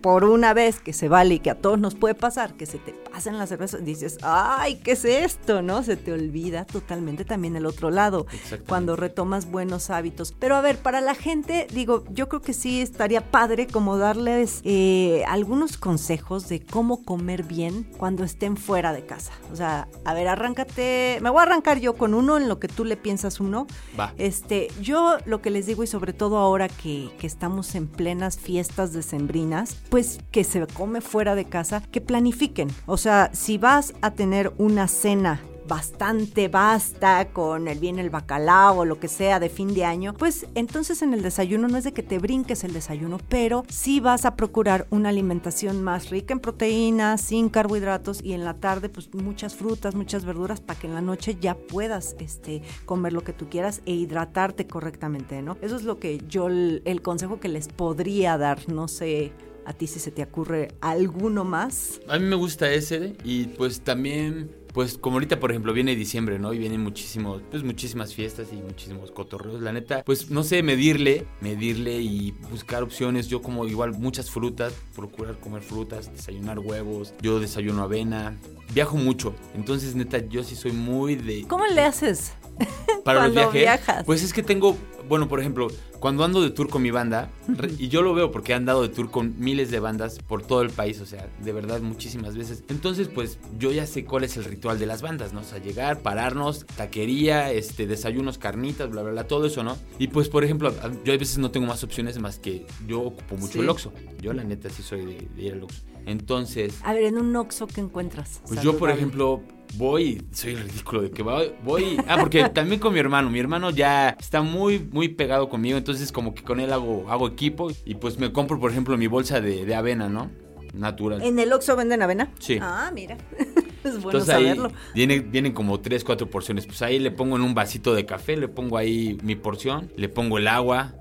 por 0.00 0.24
una 0.24 0.54
vez 0.54 0.80
que 0.80 0.92
se 0.92 1.08
vale 1.08 1.34
y 1.34 1.38
que 1.40 1.50
a 1.50 1.60
todos 1.60 1.78
nos 1.78 1.94
puede 1.94 2.14
pasar, 2.14 2.54
que 2.54 2.66
se 2.66 2.78
te 2.78 2.94
pasen 3.16 3.38
las 3.38 3.48
cervezas, 3.48 3.82
dices, 3.82 4.18
ay, 4.20 4.74
¿qué 4.84 4.92
es 4.92 5.06
esto? 5.06 5.62
¿No? 5.62 5.82
Se 5.82 5.96
te 5.96 6.12
olvida 6.12 6.66
totalmente 6.66 7.24
también 7.24 7.56
el 7.56 7.64
otro 7.64 7.90
lado, 7.90 8.26
cuando 8.68 8.94
retomas 8.94 9.50
buenos 9.50 9.88
hábitos. 9.88 10.34
Pero 10.38 10.54
a 10.54 10.60
ver, 10.60 10.76
para 10.76 11.00
la 11.00 11.14
gente, 11.14 11.66
digo, 11.72 12.04
yo 12.10 12.28
creo 12.28 12.42
que 12.42 12.52
sí 12.52 12.82
estaría 12.82 13.22
padre 13.22 13.68
como 13.68 13.96
darles 13.96 14.60
eh, 14.64 15.24
algunos 15.28 15.78
consejos 15.78 16.46
de 16.50 16.60
cómo 16.60 17.04
comer 17.04 17.42
bien 17.42 17.84
cuando 17.96 18.22
estén 18.22 18.58
fuera 18.58 18.92
de 18.92 19.06
casa. 19.06 19.32
O 19.50 19.56
sea, 19.56 19.88
a 20.04 20.12
ver, 20.12 20.28
arráncate, 20.28 21.18
me 21.22 21.30
voy 21.30 21.40
a 21.40 21.44
arrancar 21.44 21.80
yo 21.80 21.94
con 21.94 22.12
uno 22.12 22.36
en 22.36 22.50
lo 22.50 22.60
que 22.60 22.68
tú 22.68 22.84
le 22.84 22.98
piensas 22.98 23.40
uno. 23.40 23.66
Va. 23.98 24.12
Este, 24.18 24.68
yo 24.82 25.16
lo 25.24 25.40
que 25.40 25.48
les 25.48 25.64
digo 25.64 25.82
y 25.82 25.86
sobre 25.86 26.12
todo 26.12 26.36
ahora 26.36 26.68
que, 26.68 27.08
que 27.18 27.26
estamos 27.26 27.74
en 27.76 27.86
plenas 27.86 28.36
fiestas 28.36 28.92
decembrinas, 28.92 29.74
pues 29.88 30.18
que 30.30 30.44
se 30.44 30.66
come 30.66 31.00
fuera 31.00 31.34
de 31.34 31.46
casa, 31.46 31.80
que 31.90 32.02
planifiquen. 32.02 32.68
O 32.84 32.98
sea, 32.98 33.05
si 33.32 33.58
vas 33.58 33.94
a 34.00 34.12
tener 34.12 34.52
una 34.58 34.88
cena 34.88 35.40
bastante 35.66 36.48
vasta 36.48 37.28
con 37.32 37.68
el 37.68 37.78
bien 37.78 37.98
el 37.98 38.10
bacalao 38.10 38.78
o 38.78 38.84
lo 38.84 39.00
que 39.00 39.08
sea 39.08 39.40
de 39.40 39.48
fin 39.48 39.74
de 39.74 39.84
año, 39.84 40.14
pues 40.14 40.46
entonces 40.54 41.02
en 41.02 41.12
el 41.12 41.22
desayuno 41.22 41.68
no 41.68 41.76
es 41.76 41.84
de 41.84 41.92
que 41.92 42.02
te 42.02 42.18
brinques 42.18 42.64
el 42.64 42.72
desayuno, 42.72 43.18
pero 43.28 43.64
sí 43.68 44.00
vas 44.00 44.24
a 44.24 44.36
procurar 44.36 44.86
una 44.90 45.08
alimentación 45.08 45.82
más 45.82 46.10
rica 46.10 46.34
en 46.34 46.40
proteínas, 46.40 47.20
sin 47.20 47.48
carbohidratos 47.48 48.22
y 48.22 48.32
en 48.32 48.44
la 48.44 48.54
tarde 48.54 48.88
pues 48.88 49.12
muchas 49.14 49.54
frutas, 49.54 49.94
muchas 49.94 50.24
verduras 50.24 50.60
para 50.60 50.78
que 50.78 50.86
en 50.86 50.94
la 50.94 51.00
noche 51.00 51.36
ya 51.40 51.56
puedas 51.56 52.16
este 52.20 52.62
comer 52.84 53.12
lo 53.12 53.24
que 53.24 53.32
tú 53.32 53.48
quieras 53.48 53.82
e 53.86 53.92
hidratarte 53.92 54.66
correctamente, 54.66 55.42
¿no? 55.42 55.56
Eso 55.62 55.76
es 55.76 55.82
lo 55.82 55.98
que 55.98 56.22
yo 56.28 56.48
el 56.48 57.00
consejo 57.02 57.40
que 57.40 57.48
les 57.48 57.68
podría 57.68 58.38
dar, 58.38 58.68
no 58.68 58.88
sé 58.88 59.32
a 59.66 59.72
ti 59.72 59.86
si 59.86 59.98
se 59.98 60.10
te 60.10 60.22
ocurre 60.22 60.68
alguno 60.80 61.44
más. 61.44 62.00
A 62.08 62.18
mí 62.18 62.24
me 62.24 62.36
gusta 62.36 62.72
ese 62.72 63.16
y 63.24 63.46
pues 63.46 63.80
también, 63.80 64.50
pues 64.72 64.96
como 64.96 65.16
ahorita 65.16 65.40
por 65.40 65.50
ejemplo 65.50 65.72
viene 65.72 65.96
diciembre, 65.96 66.38
¿no? 66.38 66.52
Y 66.52 66.58
vienen 66.58 66.80
muchísimos, 66.80 67.42
pues 67.50 67.64
muchísimas 67.64 68.14
fiestas 68.14 68.48
y 68.52 68.56
muchísimos 68.56 69.10
cotorreos. 69.10 69.60
La 69.60 69.72
neta, 69.72 70.02
pues 70.04 70.30
no 70.30 70.44
sé, 70.44 70.62
medirle, 70.62 71.26
medirle 71.40 72.00
y 72.00 72.30
buscar 72.50 72.82
opciones. 72.82 73.28
Yo 73.28 73.42
como 73.42 73.66
igual 73.66 73.92
muchas 73.92 74.30
frutas, 74.30 74.72
procurar 74.94 75.38
comer 75.40 75.62
frutas, 75.62 76.12
desayunar 76.12 76.60
huevos. 76.60 77.12
Yo 77.20 77.40
desayuno 77.40 77.82
avena. 77.82 78.36
Viajo 78.72 78.96
mucho, 78.96 79.34
entonces 79.54 79.94
neta 79.94 80.18
yo 80.18 80.42
sí 80.42 80.56
soy 80.56 80.72
muy 80.72 81.14
de... 81.14 81.44
¿Cómo 81.46 81.66
le 81.66 81.82
haces? 81.82 82.32
Para 83.04 83.24
los 83.24 83.34
viajes. 83.34 83.52
viajas? 83.54 84.04
Pues 84.04 84.22
es 84.24 84.32
que 84.32 84.42
tengo, 84.42 84.76
bueno, 85.08 85.28
por 85.28 85.38
ejemplo, 85.40 85.68
cuando 86.00 86.24
ando 86.24 86.42
de 86.42 86.50
tour 86.50 86.68
con 86.68 86.82
mi 86.82 86.90
banda, 86.90 87.30
y 87.78 87.88
yo 87.88 88.02
lo 88.02 88.14
veo 88.14 88.30
porque 88.32 88.52
he 88.52 88.54
andado 88.56 88.82
de 88.82 88.88
tour 88.88 89.10
con 89.10 89.34
miles 89.38 89.70
de 89.70 89.78
bandas 89.80 90.18
por 90.18 90.42
todo 90.42 90.62
el 90.62 90.70
país, 90.70 91.00
o 91.00 91.06
sea, 91.06 91.28
de 91.40 91.52
verdad 91.52 91.80
muchísimas 91.80 92.36
veces. 92.36 92.64
Entonces, 92.68 93.08
pues 93.08 93.38
yo 93.58 93.70
ya 93.70 93.86
sé 93.86 94.04
cuál 94.04 94.24
es 94.24 94.36
el 94.36 94.44
ritual 94.44 94.78
de 94.80 94.86
las 94.86 95.02
bandas, 95.02 95.32
¿no? 95.32 95.40
O 95.40 95.44
sea, 95.44 95.58
llegar, 95.58 96.00
pararnos, 96.00 96.66
taquería, 96.66 97.52
este, 97.52 97.86
desayunos, 97.86 98.38
carnitas, 98.38 98.90
bla, 98.90 99.02
bla, 99.02 99.12
bla, 99.12 99.24
todo 99.28 99.46
eso, 99.46 99.62
¿no? 99.62 99.76
Y 99.98 100.08
pues, 100.08 100.28
por 100.28 100.42
ejemplo, 100.44 100.74
yo 101.04 101.12
a 101.12 101.16
veces 101.16 101.38
no 101.38 101.50
tengo 101.52 101.66
más 101.66 101.84
opciones 101.84 102.18
más 102.18 102.38
que 102.40 102.66
yo 102.88 103.02
ocupo 103.02 103.36
mucho 103.36 103.52
Sí. 103.54 103.58
el 103.60 103.68
Oxxo. 103.68 103.92
Yo 104.20 104.32
la 104.32 104.42
neta 104.42 104.68
sí 104.68 104.82
soy 104.82 105.04
de, 105.06 105.28
de 105.36 105.42
ir 105.42 105.52
al 105.52 105.62
Oxxo. 105.62 105.82
Entonces, 106.06 106.74
A 106.84 106.92
ver, 106.92 107.04
en 107.04 107.18
un 107.18 107.34
Oxxo, 107.36 107.66
¿qué 107.66 107.80
encuentras? 107.80 108.40
pues 108.48 108.62
yo, 108.62 108.76
por 108.78 108.90
ejemplo, 108.90 109.42
voy, 109.74 110.22
soy 110.32 110.52
el 110.52 110.60
ridículo 110.60 111.02
de 111.02 111.10
que 111.10 111.22
voy, 111.22 111.52
voy, 111.64 111.96
ah, 112.08 112.16
porque 112.20 112.48
también 112.54 112.80
con 112.80 112.92
mi 112.94 113.00
hermano, 113.00 113.28
mi 113.30 113.38
hermano 113.38 113.70
ya 113.70 114.16
está 114.18 114.42
muy, 114.42 114.78
muy 114.78 115.08
pegado 115.08 115.48
conmigo, 115.48 115.76
entonces 115.78 116.12
como 116.12 116.34
que 116.34 116.42
con 116.42 116.60
él 116.60 116.72
hago, 116.72 117.06
hago 117.10 117.26
equipo 117.28 117.70
y 117.84 117.94
pues 117.96 118.18
me 118.18 118.32
compro, 118.32 118.58
por 118.58 118.70
ejemplo, 118.70 118.96
mi 118.96 119.06
bolsa 119.06 119.40
de, 119.40 119.64
de 119.64 119.74
avena, 119.74 120.08
¿no? 120.08 120.30
Natural. 120.74 121.22
¿En 121.22 121.38
el 121.38 121.52
Oxxo 121.52 121.74
venden 121.76 122.02
avena? 122.02 122.30
Sí. 122.38 122.58
Ah, 122.60 122.90
mira. 122.94 123.16
es 123.84 123.94
bueno 124.02 124.18
Entonces 124.18 124.28
ahí 124.34 124.42
saberlo. 124.44 124.70
viene- 124.94 125.20
vienen 125.20 125.52
como 125.52 125.80
tres, 125.80 126.04
cuatro 126.04 126.28
porciones. 126.28 126.66
Pues 126.66 126.82
ahí 126.82 126.98
le 126.98 127.10
pongo 127.10 127.36
en 127.36 127.42
un 127.42 127.54
vasito 127.54 127.94
de 127.94 128.04
café, 128.04 128.36
le 128.36 128.48
pongo 128.48 128.76
ahí 128.76 129.16
mi 129.22 129.36
porción, 129.36 129.90
le 129.96 130.08
pongo 130.10 130.36
el 130.38 130.48
agua, 130.48 130.94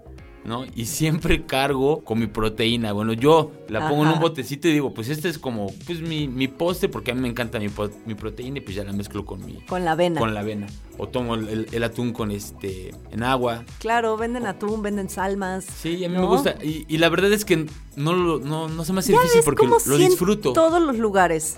¿no? 0.46 0.64
Y 0.76 0.86
siempre 0.86 1.46
cargo 1.46 2.04
con 2.04 2.20
mi 2.20 2.28
proteína. 2.28 2.94
Bueno, 2.94 3.14
yo 3.14 3.52
la 3.68 3.90
pongo 3.90 4.04
en 4.04 4.10
un 4.12 4.20
botecito 4.20 4.68
y 4.68 4.74
digo, 4.74 4.94
pues 4.94 5.10
este 5.10 5.28
es 5.30 5.40
como, 5.40 5.68
pues 5.86 6.02
mi, 6.02 6.28
mi 6.28 6.48
postre, 6.48 6.88
porque 6.90 7.12
a 7.12 7.16
mí 7.16 7.22
me 7.22 7.28
encanta 7.30 7.60
mi, 7.60 7.70
proteína 8.16 8.60
y 8.60 8.62
pues 8.62 8.76
ya 8.76 8.84
la 8.84 8.94
mezclo 8.94 9.26
con 9.26 9.46
mi... 9.46 9.56
Con 9.68 9.84
la 9.86 9.92
avena. 9.94 10.20
Con 10.20 10.34
la 10.34 10.42
avena. 10.42 10.68
O 10.98 11.08
tomo 11.08 11.36
el, 11.36 11.50
el- 11.50 11.68
el 11.72 11.84
atún 11.84 12.14
con 12.14 12.32
este, 12.32 12.92
en 13.12 13.24
agua. 13.24 13.64
Claro, 13.80 14.16
venden 14.18 14.46
atún, 14.46 14.82
venden 14.82 15.10
salmas. 15.10 15.66
Sí, 15.66 16.06
a 16.06 16.10
mí 16.10 16.16
¿no? 16.16 16.22
me 16.22 16.28
gusta. 16.28 16.56
Y, 16.64 16.86
y 16.88 16.98
la 17.00 17.10
verdad 17.10 17.34
es 17.34 17.44
que 17.44 17.66
no, 17.96 18.16
no, 18.40 18.70
no 18.70 18.86
se 18.86 18.94
me 18.94 19.00
hace 19.00 19.12
Ya 19.12 19.18
difícil 19.20 19.40
ves 19.40 19.46
porque 19.46 19.60
cómo 19.64 19.78
lo, 19.84 19.92
lo 19.92 19.98
sí 19.98 20.04
en 20.04 20.10
disfruto. 20.10 20.54
todos 20.54 20.82
los 20.82 20.98
lugares 20.98 21.58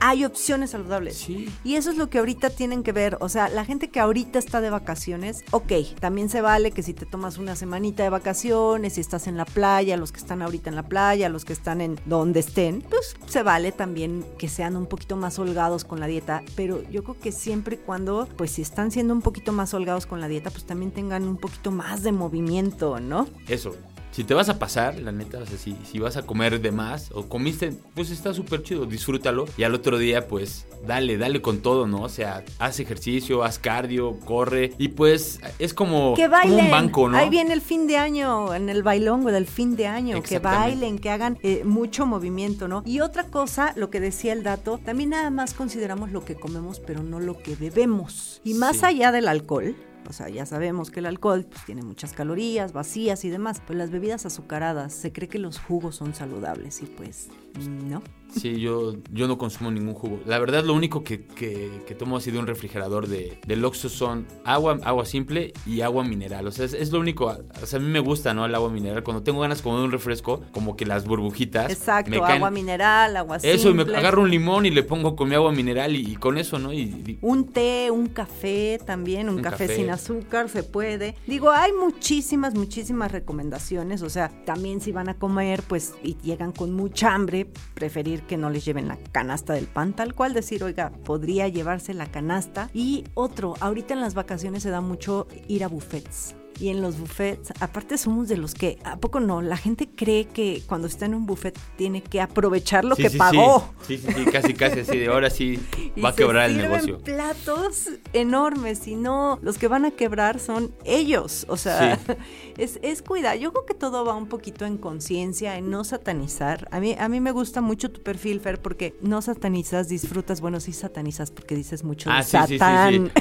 hay 0.00 0.24
opciones 0.24 0.70
saludables. 0.70 1.16
Sí. 1.16 1.48
Y 1.64 1.76
eso 1.76 1.90
es 1.90 1.96
lo 1.96 2.10
que 2.10 2.18
ahorita 2.18 2.50
tienen 2.50 2.82
que 2.82 2.92
ver. 2.92 3.16
O 3.20 3.28
sea, 3.28 3.48
la 3.48 3.64
gente 3.64 3.88
que 3.88 4.00
ahorita 4.00 4.38
está 4.38 4.60
de 4.60 4.70
vacaciones, 4.70 5.44
ok, 5.50 5.72
también 6.00 6.28
se 6.28 6.40
vale 6.40 6.70
que 6.70 6.82
si 6.82 6.94
te 6.94 7.06
tomas 7.06 7.38
una 7.38 7.56
semanita 7.56 8.02
de 8.02 8.10
vacaciones, 8.10 8.94
si 8.94 9.00
estás 9.00 9.26
en 9.26 9.36
la 9.36 9.44
playa, 9.44 9.96
los 9.96 10.12
que 10.12 10.18
están 10.18 10.42
ahorita 10.42 10.70
en 10.70 10.76
la 10.76 10.82
playa, 10.84 11.28
los 11.28 11.44
que 11.44 11.52
están 11.52 11.80
en 11.80 11.98
donde 12.04 12.40
estén, 12.40 12.82
pues 12.82 13.16
se 13.26 13.42
vale 13.42 13.72
también 13.72 14.24
que 14.38 14.48
sean 14.48 14.76
un 14.76 14.86
poquito 14.86 15.16
más 15.16 15.38
holgados 15.38 15.84
con 15.84 16.00
la 16.00 16.06
dieta. 16.06 16.42
Pero 16.56 16.82
yo 16.90 17.02
creo 17.04 17.18
que 17.18 17.32
siempre 17.32 17.76
y 17.76 17.78
cuando, 17.78 18.28
pues 18.36 18.52
si 18.52 18.62
están 18.62 18.90
siendo 18.90 19.14
un 19.14 19.22
poquito 19.22 19.52
más 19.52 19.74
holgados 19.74 20.06
con 20.06 20.20
la 20.20 20.28
dieta, 20.28 20.50
pues 20.50 20.64
también 20.64 20.90
tengan 20.90 21.24
un 21.24 21.36
poquito 21.36 21.70
más 21.70 22.02
de 22.02 22.12
movimiento, 22.12 23.00
¿no? 23.00 23.26
Eso. 23.48 23.74
Si 24.14 24.22
te 24.22 24.32
vas 24.32 24.48
a 24.48 24.60
pasar, 24.60 25.00
la 25.00 25.10
neta, 25.10 25.38
o 25.38 25.46
sea, 25.46 25.58
si, 25.58 25.76
si 25.90 25.98
vas 25.98 26.16
a 26.16 26.22
comer 26.22 26.60
de 26.60 26.70
más 26.70 27.10
o 27.12 27.28
comiste, 27.28 27.72
pues 27.96 28.10
está 28.10 28.32
súper 28.32 28.62
chido, 28.62 28.86
disfrútalo. 28.86 29.46
Y 29.56 29.64
al 29.64 29.74
otro 29.74 29.98
día, 29.98 30.28
pues, 30.28 30.66
dale, 30.86 31.18
dale 31.18 31.42
con 31.42 31.58
todo, 31.58 31.88
¿no? 31.88 32.02
O 32.02 32.08
sea, 32.08 32.44
haz 32.60 32.78
ejercicio, 32.78 33.42
haz 33.42 33.58
cardio, 33.58 34.16
corre. 34.20 34.72
Y 34.78 34.88
pues, 34.90 35.40
es 35.58 35.74
como, 35.74 36.14
Que 36.14 36.30
como 36.30 36.56
un 36.58 36.70
banco, 36.70 37.08
¿no? 37.08 37.16
Ahí 37.18 37.28
viene 37.28 37.54
el 37.54 37.60
fin 37.60 37.88
de 37.88 37.96
año, 37.96 38.54
en 38.54 38.68
el 38.68 38.84
bailongo 38.84 39.32
del 39.32 39.46
fin 39.48 39.74
de 39.74 39.88
año. 39.88 40.22
Que 40.22 40.38
bailen, 40.38 41.00
que 41.00 41.10
hagan 41.10 41.36
eh, 41.42 41.62
mucho 41.64 42.06
movimiento, 42.06 42.68
¿no? 42.68 42.84
Y 42.86 43.00
otra 43.00 43.24
cosa, 43.24 43.72
lo 43.74 43.90
que 43.90 43.98
decía 43.98 44.32
el 44.32 44.44
dato, 44.44 44.78
también 44.78 45.10
nada 45.10 45.30
más 45.30 45.54
consideramos 45.54 46.12
lo 46.12 46.24
que 46.24 46.36
comemos, 46.36 46.78
pero 46.78 47.02
no 47.02 47.18
lo 47.18 47.36
que 47.38 47.56
bebemos. 47.56 48.40
Y 48.44 48.54
más 48.54 48.76
Sí. 48.76 48.84
allá 48.86 49.10
del 49.10 49.26
alcohol. 49.26 49.74
O 50.08 50.12
sea, 50.12 50.28
ya 50.28 50.46
sabemos 50.46 50.90
que 50.90 51.00
el 51.00 51.06
alcohol 51.06 51.44
pues, 51.44 51.64
tiene 51.64 51.82
muchas 51.82 52.12
calorías, 52.12 52.72
vacías 52.72 53.24
y 53.24 53.30
demás. 53.30 53.62
Pues 53.66 53.78
las 53.78 53.90
bebidas 53.90 54.26
azucaradas, 54.26 54.92
se 54.92 55.12
cree 55.12 55.28
que 55.28 55.38
los 55.38 55.58
jugos 55.58 55.96
son 55.96 56.14
saludables 56.14 56.82
y 56.82 56.86
pues 56.86 57.28
no. 57.56 58.02
Sí, 58.32 58.60
yo, 58.60 58.94
yo 59.12 59.28
no 59.28 59.38
consumo 59.38 59.70
ningún 59.70 59.94
jugo. 59.94 60.18
La 60.26 60.38
verdad, 60.40 60.64
lo 60.64 60.74
único 60.74 61.04
que, 61.04 61.24
que, 61.24 61.70
que 61.86 61.94
tomo 61.94 62.16
así 62.16 62.32
de 62.32 62.38
un 62.40 62.48
refrigerador 62.48 63.06
de, 63.06 63.38
del 63.46 63.64
Oxxo 63.64 63.88
son 63.88 64.26
agua, 64.44 64.80
agua 64.82 65.04
simple 65.06 65.52
y 65.66 65.82
agua 65.82 66.02
mineral. 66.02 66.46
O 66.48 66.50
sea, 66.50 66.64
es, 66.64 66.74
es 66.74 66.90
lo 66.90 66.98
único. 66.98 67.26
O 67.62 67.66
sea, 67.66 67.78
a 67.78 67.82
mí 67.82 67.88
me 67.88 68.00
gusta, 68.00 68.34
¿no? 68.34 68.44
El 68.44 68.54
agua 68.56 68.70
mineral. 68.70 69.04
Cuando 69.04 69.22
tengo 69.22 69.40
ganas 69.40 69.62
como 69.62 69.78
de 69.78 69.84
un 69.84 69.92
refresco, 69.92 70.42
como 70.50 70.76
que 70.76 70.84
las 70.84 71.06
burbujitas. 71.06 71.70
Exacto, 71.70 72.10
me 72.10 72.18
caen- 72.18 72.36
agua 72.38 72.50
mineral, 72.50 73.16
agua 73.16 73.38
simple. 73.38 73.54
Eso, 73.54 73.70
y 73.70 73.74
me 73.74 73.82
agarro 73.82 74.22
un 74.22 74.30
limón 74.30 74.66
y 74.66 74.70
le 74.70 74.82
pongo 74.82 75.14
con 75.14 75.28
mi 75.28 75.36
agua 75.36 75.52
mineral 75.52 75.94
y, 75.94 76.00
y 76.12 76.16
con 76.16 76.36
eso, 76.36 76.58
¿no? 76.58 76.72
Y, 76.72 76.80
y- 76.80 77.18
Un 77.22 77.46
té, 77.52 77.90
un 77.92 78.08
café 78.08 78.80
también, 78.84 79.28
un, 79.28 79.36
Un 79.36 79.42
café, 79.42 79.66
café. 79.66 79.76
sin 79.76 79.90
azúcar, 79.90 80.48
se 80.48 80.64
puede. 80.64 81.14
Digo, 81.28 81.50
hay 81.52 81.72
muchísimas, 81.72 82.54
muchísimas 82.56 83.12
recomendaciones. 83.12 84.02
O 84.02 84.10
sea, 84.10 84.30
también 84.44 84.80
si 84.80 84.90
van 84.90 85.08
a 85.08 85.14
comer, 85.14 85.62
pues, 85.68 85.94
y 86.02 86.16
llegan 86.22 86.50
con 86.50 86.72
mucha 86.72 87.14
hambre, 87.14 87.46
preferir 87.74 88.23
que 88.26 88.36
no 88.36 88.50
les 88.50 88.64
lleven 88.64 88.88
la 88.88 88.98
canasta 89.12 89.52
del 89.52 89.66
pan, 89.66 89.92
tal 89.92 90.14
cual 90.14 90.34
decir, 90.34 90.64
oiga, 90.64 90.90
podría 91.04 91.48
llevarse 91.48 91.94
la 91.94 92.06
canasta. 92.06 92.70
Y 92.74 93.04
otro, 93.14 93.54
ahorita 93.60 93.94
en 93.94 94.00
las 94.00 94.14
vacaciones 94.14 94.62
se 94.62 94.70
da 94.70 94.80
mucho 94.80 95.26
ir 95.48 95.64
a 95.64 95.68
buffets. 95.68 96.34
Y 96.60 96.68
en 96.68 96.80
los 96.82 96.98
buffets, 96.98 97.52
aparte 97.60 97.98
somos 97.98 98.28
de 98.28 98.36
los 98.36 98.54
que, 98.54 98.78
¿a 98.84 98.96
poco 98.96 99.20
no? 99.20 99.42
La 99.42 99.56
gente 99.56 99.88
cree 99.94 100.26
que 100.26 100.62
cuando 100.66 100.86
está 100.86 101.06
en 101.06 101.14
un 101.14 101.26
buffet 101.26 101.58
tiene 101.76 102.02
que 102.02 102.20
aprovechar 102.20 102.84
lo 102.84 102.94
Sí, 102.96 103.02
que 103.02 103.10
sí, 103.10 103.18
pagó. 103.18 103.72
Sí, 103.86 103.98
sí, 103.98 104.06
sí, 104.14 104.24
casi, 104.26 104.54
casi 104.54 104.80
así 104.80 104.98
de 104.98 105.08
ahora 105.08 105.30
sí 105.30 105.60
Y 105.96 106.00
va 106.00 106.10
a 106.10 106.12
se 106.12 106.18
quebrar 106.18 106.50
el 106.50 106.56
negocio. 106.56 106.98
platos 106.98 107.88
enormes 108.12 108.86
y 108.86 108.96
no, 108.96 109.38
los 109.42 109.58
que 109.58 109.68
van 109.68 109.84
a 109.84 109.90
quebrar 109.90 110.38
son 110.40 110.72
ellos. 110.84 111.46
O 111.48 111.56
sea, 111.56 111.98
es, 112.58 112.78
es 112.82 113.02
cuidar. 113.02 113.36
Yo 113.38 113.52
creo 113.52 113.66
que 113.66 113.74
todo 113.74 114.04
va 114.04 114.14
un 114.14 114.26
poquito 114.28 114.64
en 114.64 114.78
conciencia, 114.78 115.56
en 115.56 115.70
no 115.70 115.84
satanizar. 115.84 116.68
A 116.70 116.80
mí, 116.80 116.96
a 116.98 117.08
mí 117.08 117.20
me 117.20 117.32
gusta 117.32 117.60
mucho 117.60 117.90
tu 117.90 118.02
perfil, 118.02 118.40
Fer, 118.40 118.60
porque 118.60 118.96
no 119.00 119.20
satanizas, 119.22 119.88
disfrutas. 119.88 120.40
Bueno, 120.40 120.60
sí 120.60 120.72
satanizas 120.72 121.30
porque 121.30 121.54
dices 121.56 121.84
mucho 121.84 122.10
Ah, 122.10 122.18
de 122.18 122.24
Satán. 122.24 123.12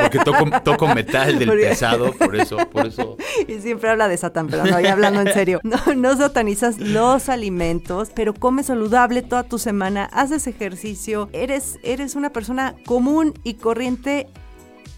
Porque 0.00 0.18
toco, 0.18 0.44
toco 0.64 0.94
metal 0.94 1.38
del 1.38 1.48
Porque- 1.48 1.66
pesado, 1.68 2.12
por 2.12 2.36
eso, 2.36 2.56
por 2.74 2.86
eso. 2.86 3.16
Y 3.48 3.60
siempre 3.60 3.90
habla 3.90 4.08
de 4.08 4.16
Satán, 4.16 4.48
pero 4.48 4.64
no, 4.64 4.80
ya 4.80 4.92
hablando 4.92 5.20
en 5.20 5.32
serio. 5.32 5.60
No, 5.62 5.78
no 5.96 6.16
satanizas 6.16 6.78
los 6.78 7.28
alimentos, 7.28 8.10
pero 8.14 8.34
comes 8.34 8.66
saludable 8.66 9.22
toda 9.22 9.44
tu 9.44 9.58
semana, 9.58 10.04
haces 10.12 10.46
ejercicio, 10.46 11.28
eres, 11.32 11.78
eres 11.82 12.14
una 12.14 12.30
persona 12.30 12.74
común 12.84 13.34
y 13.44 13.54
corriente 13.54 14.28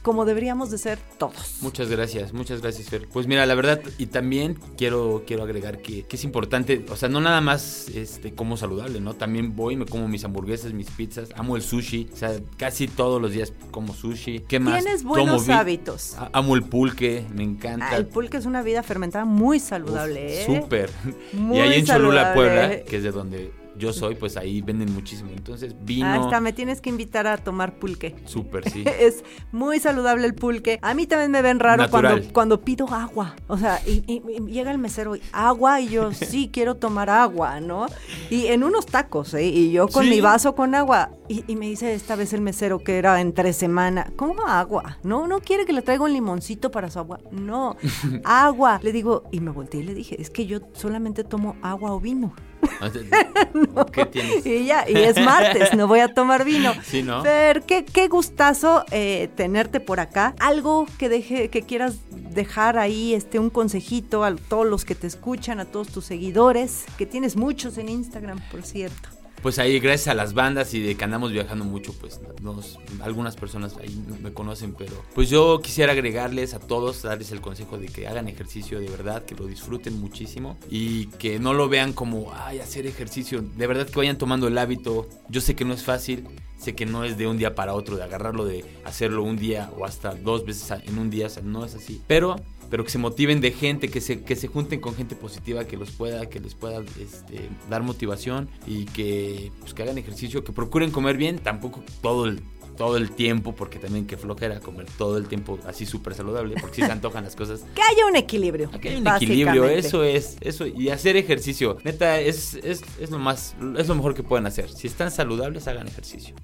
como 0.07 0.25
deberíamos 0.25 0.71
de 0.71 0.79
ser 0.79 1.01
todos. 1.19 1.57
Muchas 1.63 1.91
gracias, 1.91 2.33
muchas 2.33 2.63
gracias, 2.63 2.89
Fer. 2.89 3.09
Pues 3.09 3.27
mira, 3.27 3.45
la 3.45 3.57
verdad, 3.57 3.81
y 3.99 4.07
también 4.07 4.57
quiero, 4.79 5.25
quiero 5.27 5.43
agregar 5.43 5.79
que, 5.79 6.05
que 6.05 6.15
es 6.15 6.23
importante, 6.23 6.87
o 6.89 6.95
sea, 6.95 7.09
no 7.09 7.21
nada 7.21 7.41
más 7.41 7.89
este, 7.89 8.33
como 8.33 8.57
saludable, 8.57 9.01
¿no? 9.01 9.15
También 9.15 9.57
voy, 9.57 9.75
me 9.75 9.85
como 9.85 10.07
mis 10.07 10.25
hamburguesas, 10.25 10.73
mis 10.75 10.89
pizzas, 10.91 11.31
amo 11.35 11.57
el 11.57 11.63
sushi, 11.63 12.09
o 12.13 12.17
sea, 12.17 12.39
casi 12.57 12.87
todos 12.87 13.21
los 13.21 13.33
días 13.33 13.53
como 13.73 13.95
sushi. 13.95 14.45
¿Qué 14.47 14.61
más? 14.61 14.81
Tienes 14.81 15.03
buenos 15.03 15.49
hábitos. 15.49 16.15
Amo 16.33 16.55
el 16.55 16.63
pulque, 16.63 17.27
me 17.35 17.43
encanta. 17.43 17.89
Ah, 17.91 17.97
el 17.97 18.07
pulque 18.07 18.37
es 18.37 18.47
una 18.47 18.63
vida 18.63 18.85
fermentada 18.85 19.25
muy 19.25 19.57
Uf, 19.57 19.65
saludable, 19.65 20.43
¿eh? 20.43 20.47
Súper. 20.47 20.89
Muy 21.33 21.59
y 21.59 21.61
ahí 21.63 21.81
en 21.81 21.85
Cholula. 21.85 22.33
Puebla, 22.33 22.85
que 22.85 22.99
es 22.99 23.03
de 23.03 23.11
donde 23.11 23.66
yo 23.79 23.93
soy, 23.93 24.15
pues 24.15 24.37
ahí 24.37 24.63
venden 24.63 24.93
muchísimo. 24.95 25.31
Entonces, 25.37 25.75
vino. 25.83 26.07
Ah, 26.07 26.17
está, 26.25 26.41
me 26.41 26.53
tienes 26.53 26.81
que 26.81 26.91
invitar 26.91 27.27
a 27.27 27.37
tomar 27.37 27.79
pulque. 27.79 28.17
Súper, 28.25 28.69
sí. 28.71 28.85
Es 29.01 29.25
muy 29.53 29.79
saludable 29.81 30.27
el 30.27 30.35
pulque. 30.35 30.79
A 30.83 30.95
mí 30.95 31.07
también 31.07 31.31
me 31.31 31.43
ven 31.43 31.61
raro 31.61 31.89
cuando, 31.91 32.09
Natural. 32.11 32.33
cuando 32.33 32.61
pido 32.63 32.89
agua. 32.93 33.37
O 33.49 33.59
sea, 33.59 33.81
y, 33.87 34.03
y- 34.07 34.23
y 34.29 34.41
llega 34.53 34.71
el 34.71 34.79
mesero 34.79 35.17
y 35.17 35.23
agua 35.33 35.81
y 35.81 35.89
yo 35.89 36.13
sí 36.13 36.51
quiero 36.53 36.77
tomar 36.77 37.11
agua, 37.11 37.61
¿no? 37.61 37.87
Y 38.31 38.47
en 38.47 38.65
unos 38.65 38.87
tacos, 38.87 39.35
¿eh? 39.35 39.45
Y 39.47 39.73
yo 39.73 39.89
con 39.89 40.05
Sí. 40.05 40.11
mi 40.11 40.21
vaso 40.21 40.55
con 40.55 40.75
agua. 40.75 41.11
Y, 41.29 41.45
y 41.47 41.57
me 41.57 41.67
dice 41.67 41.93
esta 41.95 42.15
vez 42.17 42.33
el 42.33 42.41
mesero 42.41 42.79
que 42.79 42.99
era 42.99 43.21
entre 43.21 43.53
semana, 43.53 44.13
¿cómo 44.17 44.47
agua? 44.47 44.99
No, 45.03 45.27
no 45.27 45.41
quiere 45.41 45.67
que 45.67 45.73
le 45.73 45.83
traiga 45.83 46.05
un 46.05 46.13
limoncito 46.13 46.71
para 46.71 46.89
su 46.91 46.99
agua. 47.01 47.19
No, 47.33 47.77
agua. 48.25 48.81
Le 48.83 48.93
digo, 48.93 49.25
y 49.33 49.41
me 49.41 49.51
volteé 49.51 49.81
y 49.81 49.85
le 49.85 49.95
dije, 49.95 50.21
es 50.21 50.31
que 50.31 50.47
yo 50.47 50.61
solamente 50.73 51.25
tomo 51.25 51.57
agua 51.63 51.93
o 51.93 52.01
vino. 52.01 52.35
¿Qué 53.93 54.07
tienes? 54.07 54.47
Y 54.47 54.67
ya, 54.67 54.85
y 54.89 54.97
es 54.97 55.19
martes, 55.21 55.75
no 55.75 55.87
voy 55.87 56.01
a 56.01 56.09
tomar 56.09 56.45
vino. 56.45 56.73
Sí, 56.87 57.03
¿no? 57.03 57.23
Fer, 57.23 57.63
qué, 57.63 57.85
qué 57.85 58.07
gustazo 58.07 58.85
eh, 58.91 59.29
tenerte 59.35 59.81
por 59.81 59.99
acá. 59.99 60.35
Algo 60.39 60.87
que 60.99 61.09
deje, 61.09 61.49
que 61.49 61.63
quieras 61.63 61.97
dejar 62.11 62.79
ahí, 62.79 63.15
este, 63.15 63.39
un 63.39 63.51
consejito 63.51 64.23
a 64.25 64.35
todos 64.37 64.67
los 64.67 64.85
que 64.85 64.95
te 64.95 65.07
escuchan, 65.07 65.59
a 65.59 65.65
todos 65.65 65.89
tus 65.89 66.05
seguidores, 66.05 66.85
que 66.97 67.07
tienes 67.07 67.37
muchos 67.37 67.79
en 67.79 67.89
Instagram, 67.89 68.39
por 68.51 68.63
cierto. 68.63 69.16
Pues 69.43 69.59
ahí, 69.59 69.79
gracias 69.79 70.09
a 70.09 70.15
las 70.15 70.35
bandas 70.35 70.75
y 70.75 70.81
de 70.81 70.97
que 70.97 71.05
andamos 71.05 71.31
viajando 71.31 71.65
mucho, 71.65 71.93
pues 71.93 72.21
nos, 72.43 72.79
algunas 73.01 73.37
personas 73.37 73.77
ahí 73.77 73.97
me 74.21 74.33
conocen, 74.33 74.75
pero 74.75 74.93
pues 75.15 75.31
yo 75.31 75.61
quisiera 75.63 75.93
agregarles 75.93 76.55
a 76.55 76.59
todos, 76.59 77.03
darles 77.03 77.31
el 77.31 77.41
consejo 77.41 77.79
de 77.79 77.87
que 77.87 78.09
hagan 78.09 78.29
ejercicio 78.29 78.81
de 78.81 78.89
verdad, 78.89 79.25
que 79.25 79.35
lo 79.35 79.47
disfruten 79.47 80.01
muchísimo 80.01 80.59
y 80.71 81.07
que 81.07 81.39
no 81.39 81.55
lo 81.55 81.69
vean 81.69 81.93
como, 81.93 82.33
ay, 82.35 82.59
hacer 82.59 82.87
ejercicio, 82.87 83.43
de 83.43 83.67
verdad 83.67 83.87
que 83.87 83.97
vayan 83.97 84.19
tomando 84.19 84.49
el 84.49 84.59
hábito. 84.59 85.09
Yo 85.29 85.41
sé 85.41 85.55
que 85.55 85.65
no 85.65 85.75
es 85.75 85.85
fácil, 85.85 86.27
sé 86.59 86.75
que 86.75 86.87
no 86.87 87.05
es 87.05 87.17
de 87.17 87.27
un 87.27 87.39
día 87.39 87.55
para 87.55 87.75
otro, 87.75 87.97
de 87.97 88.03
agarrarlo, 88.03 88.45
de 88.45 88.65
hacerlo 88.85 89.23
un 89.23 89.37
día 89.37 89.71
o 89.79 89.85
hasta 89.85 90.15
dos 90.15 90.45
veces 90.45 90.71
en 90.85 90.99
un 90.99 91.11
día, 91.11 91.29
no 91.43 91.65
es 91.65 91.75
así, 91.75 92.01
pero 92.07 92.37
pero 92.71 92.85
que 92.85 92.91
se 92.91 92.99
motiven 92.99 93.41
de 93.41 93.53
gente, 93.53 93.89
que 93.89 94.01
se, 94.01 94.23
que 94.23 94.37
se 94.37 94.49
junten 94.49 94.81
con 94.81 94.95
gente 94.95 95.17
positiva 95.17 95.65
que 95.65 95.77
los 95.77 95.91
pueda, 95.91 96.27
que 96.29 96.41
les 96.41 96.55
pueda 96.55 96.83
este, 97.01 97.49
dar 97.71 97.83
motivación 97.83 98.49
y 98.67 98.85
que, 98.87 99.53
pues, 99.61 99.75
que 99.75 99.83
hagan 99.83 99.99
ejercicio, 99.99 100.45
que 100.45 100.53
procuren 100.53 100.91
comer 100.91 101.17
bien, 101.17 101.39
tampoco 101.39 101.83
todo 102.01 102.27
el, 102.27 102.41
todo 102.77 102.97
el 102.97 103.11
tiempo, 103.11 103.55
porque 103.55 103.79
también 103.79 104.07
que 104.07 104.17
flojera 104.17 104.61
comer 104.61 104.87
todo 104.99 105.17
el 105.17 105.27
tiempo 105.27 105.59
así 105.67 105.87
súper 105.87 106.15
saludable, 106.15 106.55
porque 106.61 106.77
si 106.77 106.83
se 106.83 106.93
antojan 106.93 107.25
las 107.25 107.35
cosas. 107.35 107.65
Que 107.75 107.83
haya 107.83 108.07
un 108.07 108.17
equilibrio. 108.17 108.71
Aquí 108.73 108.89
hay 108.89 108.97
un 108.97 109.07
equilibrio, 109.07 109.67
eso 109.67 110.05
es, 110.05 110.37
eso, 110.41 110.67
y 110.67 110.89
hacer 110.91 111.17
ejercicio, 111.17 111.79
neta, 111.85 112.21
es, 112.21 112.55
es, 112.55 112.83
es 113.01 113.11
lo 113.11 113.19
más, 113.19 113.55
es 113.77 113.89
lo 113.89 113.95
mejor 113.95 114.15
que 114.15 114.23
pueden 114.23 114.47
hacer. 114.47 114.71
Si 114.71 114.87
están 114.87 115.11
saludables, 115.11 115.67
hagan 115.69 115.89
ejercicio. 115.89 116.35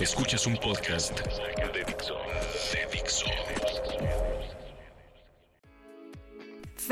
Escuchas 0.00 0.46
un 0.46 0.56
podcast. 0.56 1.18
De 1.20 1.81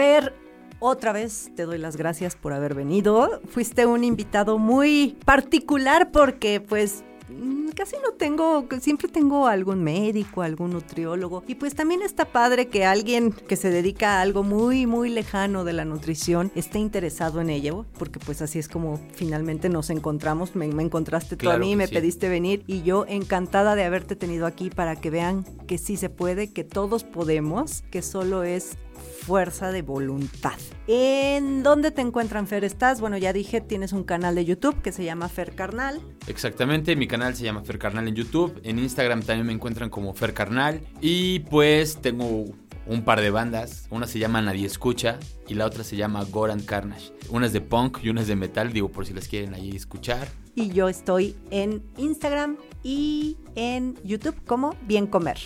Fer, 0.00 0.32
otra 0.78 1.12
vez 1.12 1.50
te 1.54 1.66
doy 1.66 1.76
las 1.76 1.98
gracias 1.98 2.34
por 2.34 2.54
haber 2.54 2.72
venido. 2.72 3.42
Fuiste 3.50 3.84
un 3.84 4.02
invitado 4.02 4.56
muy 4.56 5.18
particular 5.26 6.10
porque 6.10 6.58
pues 6.58 7.04
mm, 7.28 7.72
casi 7.76 7.96
no 7.96 8.12
tengo, 8.14 8.66
siempre 8.80 9.08
tengo 9.08 9.46
algún 9.46 9.84
médico, 9.84 10.40
algún 10.40 10.70
nutriólogo. 10.70 11.44
Y 11.46 11.56
pues 11.56 11.74
también 11.74 12.00
está 12.00 12.24
padre 12.24 12.68
que 12.68 12.86
alguien 12.86 13.30
que 13.32 13.56
se 13.56 13.68
dedica 13.68 14.14
a 14.14 14.20
algo 14.22 14.42
muy, 14.42 14.86
muy 14.86 15.10
lejano 15.10 15.64
de 15.64 15.74
la 15.74 15.84
nutrición 15.84 16.50
esté 16.54 16.78
interesado 16.78 17.42
en 17.42 17.50
ello, 17.50 17.84
porque 17.98 18.18
pues 18.18 18.40
así 18.40 18.58
es 18.58 18.70
como 18.70 18.98
finalmente 19.12 19.68
nos 19.68 19.90
encontramos. 19.90 20.56
Me, 20.56 20.66
me 20.68 20.82
encontraste 20.82 21.36
tú 21.36 21.50
a 21.50 21.58
mí, 21.58 21.76
me 21.76 21.88
sí. 21.88 21.94
pediste 21.94 22.30
venir 22.30 22.64
y 22.66 22.80
yo 22.80 23.04
encantada 23.06 23.74
de 23.74 23.84
haberte 23.84 24.16
tenido 24.16 24.46
aquí 24.46 24.70
para 24.70 24.96
que 24.96 25.10
vean 25.10 25.44
que 25.66 25.76
sí 25.76 25.98
se 25.98 26.08
puede, 26.08 26.54
que 26.54 26.64
todos 26.64 27.04
podemos, 27.04 27.82
que 27.90 28.00
solo 28.00 28.44
es 28.44 28.78
fuerza 29.00 29.72
de 29.72 29.82
voluntad. 29.82 30.58
¿En 30.86 31.62
dónde 31.62 31.90
te 31.90 32.00
encuentran, 32.00 32.46
Fer? 32.46 32.64
¿Estás? 32.64 33.00
Bueno, 33.00 33.16
ya 33.16 33.32
dije, 33.32 33.60
tienes 33.60 33.92
un 33.92 34.04
canal 34.04 34.34
de 34.34 34.44
YouTube 34.44 34.80
que 34.82 34.92
se 34.92 35.04
llama 35.04 35.28
Fer 35.28 35.54
Carnal. 35.54 36.00
Exactamente, 36.26 36.96
mi 36.96 37.08
canal 37.08 37.34
se 37.34 37.44
llama 37.44 37.62
Fer 37.62 37.78
Carnal 37.78 38.08
en 38.08 38.14
YouTube, 38.14 38.60
en 38.62 38.78
Instagram 38.78 39.22
también 39.22 39.46
me 39.46 39.52
encuentran 39.52 39.90
como 39.90 40.14
Fer 40.14 40.34
Carnal 40.34 40.80
y 41.00 41.40
pues 41.40 41.98
tengo 42.00 42.44
un 42.86 43.02
par 43.04 43.20
de 43.20 43.30
bandas, 43.30 43.86
una 43.90 44.06
se 44.06 44.18
llama 44.18 44.42
Nadie 44.42 44.66
Escucha 44.66 45.18
y 45.48 45.54
la 45.54 45.66
otra 45.66 45.84
se 45.84 45.96
llama 45.96 46.24
Goran 46.24 46.60
Carnage. 46.60 47.12
Una 47.30 47.46
es 47.46 47.52
de 47.52 47.60
punk 47.60 47.98
y 48.02 48.08
una 48.08 48.22
es 48.22 48.26
de 48.26 48.36
metal, 48.36 48.72
digo 48.72 48.88
por 48.88 49.06
si 49.06 49.14
las 49.14 49.28
quieren 49.28 49.54
ahí 49.54 49.70
escuchar. 49.70 50.28
Y 50.54 50.70
yo 50.70 50.88
estoy 50.88 51.36
en 51.50 51.82
Instagram 51.96 52.56
y 52.82 53.36
en 53.54 53.96
YouTube 54.04 54.36
como 54.44 54.74
Bien 54.86 55.06
Comer. 55.06 55.38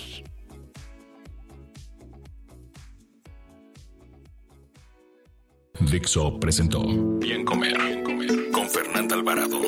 Dixo 5.94 6.40
presentó 6.40 6.82
Bien 7.20 7.44
Comer, 7.44 7.80
Bien 7.80 8.02
Comer 8.02 8.50
con 8.50 8.68
Fernanda 8.68 9.14
Alvarado. 9.14 9.60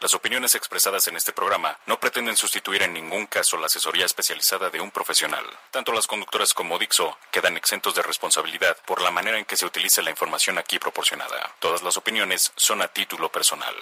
Las 0.00 0.14
opiniones 0.14 0.54
expresadas 0.54 1.06
en 1.08 1.16
este 1.16 1.34
programa 1.34 1.76
no 1.86 2.00
pretenden 2.00 2.34
sustituir 2.34 2.80
en 2.80 2.94
ningún 2.94 3.26
caso 3.26 3.58
la 3.58 3.66
asesoría 3.66 4.06
especializada 4.06 4.70
de 4.70 4.80
un 4.80 4.90
profesional. 4.90 5.44
Tanto 5.70 5.92
las 5.92 6.06
conductoras 6.06 6.54
como 6.54 6.78
Dixo 6.78 7.14
quedan 7.30 7.58
exentos 7.58 7.94
de 7.94 8.00
responsabilidad 8.00 8.74
por 8.86 9.02
la 9.02 9.10
manera 9.10 9.38
en 9.38 9.44
que 9.44 9.56
se 9.56 9.66
utilice 9.66 10.02
la 10.02 10.08
información 10.08 10.56
aquí 10.56 10.78
proporcionada. 10.78 11.54
Todas 11.58 11.82
las 11.82 11.98
opiniones 11.98 12.52
son 12.56 12.80
a 12.80 12.88
título 12.88 13.30
personal. 13.30 13.74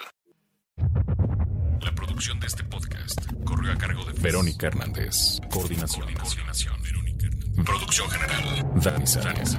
La 1.80 1.94
producción 1.94 2.40
de 2.40 2.48
este 2.48 2.64
podcast 2.64 3.20
corre 3.44 3.70
a 3.70 3.76
cargo 3.76 4.04
de 4.04 4.20
Verónica 4.20 4.66
Hernández. 4.66 5.38
Coordinación. 5.48 6.12
Coordinación. 6.12 6.97
Producción 7.64 8.08
general. 8.10 8.64
Dani 8.74 9.06
Sánchez. 9.06 9.58